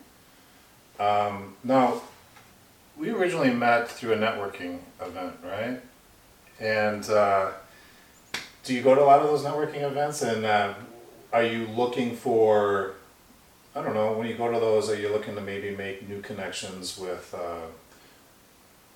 Um, 0.99 1.55
now, 1.63 2.01
we 2.97 3.09
originally 3.09 3.51
met 3.51 3.89
through 3.89 4.13
a 4.13 4.17
networking 4.17 4.79
event, 5.01 5.35
right? 5.43 5.81
And 6.59 7.09
uh, 7.09 7.51
do 8.63 8.73
you 8.73 8.81
go 8.81 8.95
to 8.95 9.01
a 9.01 9.05
lot 9.05 9.19
of 9.19 9.27
those 9.27 9.43
networking 9.43 9.81
events? 9.81 10.21
And 10.21 10.45
uh, 10.45 10.73
are 11.31 11.43
you 11.43 11.67
looking 11.67 12.15
for, 12.15 12.93
I 13.75 13.81
don't 13.81 13.93
know, 13.93 14.13
when 14.13 14.27
you 14.27 14.35
go 14.35 14.51
to 14.51 14.59
those, 14.59 14.89
are 14.89 14.95
you 14.95 15.09
looking 15.09 15.35
to 15.35 15.41
maybe 15.41 15.75
make 15.75 16.07
new 16.07 16.21
connections 16.21 16.97
with 16.97 17.33
uh, 17.33 17.67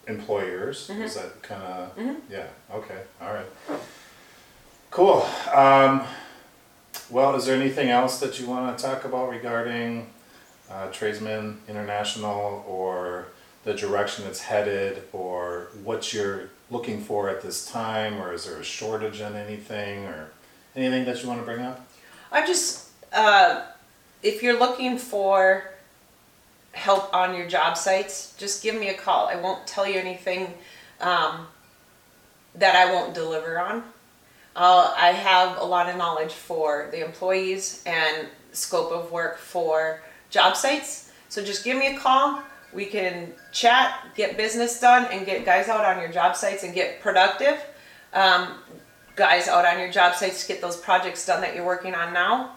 employers? 0.08 0.90
Is 0.90 1.16
that 1.16 1.42
kind 1.42 1.64
of, 1.64 1.92
yeah, 2.30 2.48
okay, 2.74 3.02
all 3.22 3.34
right. 3.34 3.80
Cool. 4.92 5.28
Um, 5.54 6.04
well, 7.10 7.36
is 7.36 7.46
there 7.46 7.60
anything 7.60 7.90
else 7.90 8.20
that 8.20 8.40
you 8.40 8.48
want 8.48 8.78
to 8.78 8.84
talk 8.84 9.06
about 9.06 9.30
regarding 9.30 10.08
uh, 10.70 10.88
Tradesmen 10.92 11.60
International 11.68 12.64
or 12.68 13.28
the 13.68 13.74
direction 13.74 14.26
it's 14.26 14.42
headed 14.42 15.04
or 15.12 15.68
what 15.84 16.14
you're 16.14 16.50
looking 16.72 17.02
for 17.04 17.30
at 17.30 17.42
this 17.42 17.70
time 17.70 18.20
or 18.22 18.32
is 18.32 18.46
there 18.46 18.58
a 18.58 18.64
shortage 18.64 19.20
in 19.20 19.36
anything 19.36 20.06
or 20.06 20.30
anything 20.74 21.04
that 21.04 21.22
you 21.22 21.28
want 21.28 21.42
to 21.42 21.46
bring 21.46 21.60
up? 21.60 21.86
I 22.32 22.48
just, 22.48 22.88
uh, 23.12 23.64
if 24.24 24.42
you're 24.42 24.58
looking 24.58 24.98
for 24.98 25.70
help 26.72 27.14
on 27.14 27.36
your 27.36 27.46
job 27.46 27.78
sites, 27.78 28.34
just 28.38 28.64
give 28.64 28.74
me 28.74 28.88
a 28.88 28.94
call. 28.94 29.28
I 29.28 29.36
won't 29.36 29.68
tell 29.68 29.86
you 29.86 30.00
anything 30.00 30.54
um, 31.02 31.48
that 32.56 32.74
I 32.74 32.94
won't 32.94 33.14
deliver 33.14 33.60
on. 33.60 33.84
Uh, 34.56 34.94
I 34.98 35.12
have 35.12 35.58
a 35.58 35.64
lot 35.64 35.90
of 35.90 35.98
knowledge 35.98 36.32
for 36.32 36.88
the 36.92 37.06
employees 37.06 37.84
and 37.86 38.28
scope 38.54 38.94
of 38.94 39.12
work 39.12 39.38
for 39.38 40.02
job 40.30 40.56
sites. 40.56 41.12
So 41.28 41.44
just 41.44 41.66
give 41.66 41.78
me 41.78 41.96
a 41.96 42.00
call. 42.00 42.44
We 42.74 42.86
can 42.86 43.34
chat, 43.52 44.00
get 44.16 44.38
business 44.38 44.80
done, 44.80 45.08
and 45.12 45.26
get 45.26 45.46
guys 45.46 45.68
out 45.68 45.86
on 45.86 46.00
your 46.02 46.12
job 46.12 46.36
sites 46.36 46.64
and 46.64 46.74
get 46.74 47.00
productive. 47.00 47.58
Um, 48.14 48.56
guys 49.18 49.48
out 49.48 49.66
on 49.66 49.80
your 49.80 49.92
job 49.92 50.16
sites 50.16 50.44
to 50.44 50.48
get 50.48 50.62
those 50.62 50.78
projects 50.78 51.26
done 51.26 51.42
that 51.42 51.56
you're 51.56 51.66
working 51.66 51.94
on 51.96 52.14
now, 52.14 52.56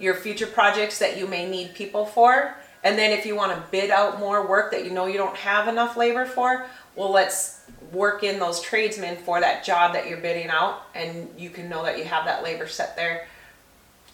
your 0.00 0.14
future 0.14 0.46
projects 0.46 0.98
that 0.98 1.16
you 1.16 1.28
may 1.28 1.48
need 1.48 1.74
people 1.74 2.06
for, 2.06 2.56
and 2.82 2.98
then 2.98 3.12
if 3.12 3.24
you 3.24 3.36
want 3.36 3.52
to 3.52 3.62
bid 3.70 3.90
out 3.90 4.18
more 4.18 4.46
work 4.46 4.72
that 4.72 4.84
you 4.84 4.90
know 4.90 5.06
you 5.06 5.18
don't 5.18 5.36
have 5.36 5.68
enough 5.68 5.96
labor 5.96 6.24
for, 6.24 6.66
well, 6.96 7.12
let's 7.12 7.60
work 7.92 8.24
in 8.24 8.40
those 8.40 8.60
tradesmen 8.60 9.16
for 9.18 9.38
that 9.40 9.64
job 9.64 9.92
that 9.92 10.08
you're 10.08 10.18
bidding 10.18 10.48
out, 10.48 10.82
and 10.94 11.28
you 11.38 11.50
can 11.50 11.68
know 11.68 11.84
that 11.84 11.98
you 11.98 12.04
have 12.04 12.24
that 12.24 12.42
labor 12.42 12.66
set 12.66 12.96
there. 12.96 13.28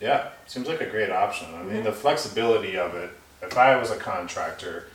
Yeah, 0.01 0.29
seems 0.47 0.69
like 0.69 0.81
a 0.81 0.91
great 0.91 1.11
option. 1.11 1.49
I 1.55 1.62
mean, 1.62 1.85
the 1.85 1.93
flexibility 1.93 2.77
of 2.77 2.95
it. 2.95 3.11
If 3.41 3.57
I 3.57 3.77
was 3.77 3.91
a 3.91 3.97
contractor, 3.97 4.88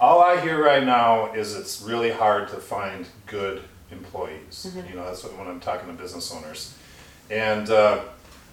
all 0.00 0.20
I 0.22 0.40
hear 0.40 0.62
right 0.62 0.84
now 0.84 1.32
is 1.32 1.54
it's 1.54 1.82
really 1.82 2.10
hard 2.10 2.48
to 2.48 2.56
find 2.56 3.06
good 3.26 3.62
employees. 3.90 4.70
You 4.88 4.96
know, 4.96 5.04
that's 5.04 5.24
what 5.24 5.36
when 5.38 5.48
I'm 5.48 5.60
talking 5.60 5.88
to 5.88 5.94
business 5.94 6.32
owners, 6.32 6.74
and 7.30 7.68
uh, 7.70 8.00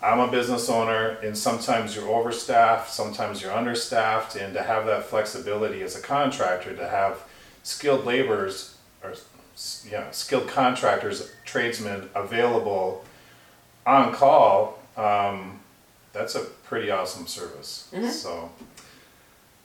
I'm 0.02 0.20
a 0.20 0.30
business 0.30 0.70
owner, 0.70 1.18
and 1.24 1.38
sometimes 1.38 1.96
you're 1.96 2.08
overstaffed, 2.10 2.88
sometimes 2.88 3.42
you're 3.42 3.54
understaffed, 3.54 4.36
and 4.36 4.54
to 4.54 4.64
have 4.64 4.86
that 4.88 5.06
flexibility 5.06 5.82
as 5.84 5.96
a 5.96 6.02
contractor, 6.02 6.76
to 6.76 6.88
have 6.88 7.24
skilled 7.64 8.06
laborers 8.06 8.78
or 9.04 9.14
yeah, 9.90 10.12
skilled 10.12 10.48
contractors, 10.48 11.32
tradesmen 11.46 12.10
available 12.16 13.06
on 13.86 14.14
call. 14.14 14.80
Um, 14.98 15.60
that's 16.12 16.36
a 16.36 16.42
pretty 16.42 16.92
awesome 16.92 17.28
service. 17.28 17.90
So 18.12 18.50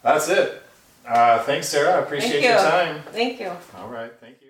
that's 0.02 0.28
it. 0.28 0.62
Uh, 1.06 1.42
thanks, 1.44 1.68
Sara. 1.68 1.96
I 1.96 1.98
appreciate 2.02 2.42
Thank 2.42 2.44
your 2.44 2.56
time. 2.58 3.02
Thank 3.12 3.40
you. 3.40 3.52
All 3.76 3.88
right, 3.88 4.12
thank 4.20 4.36
you. 4.42 4.49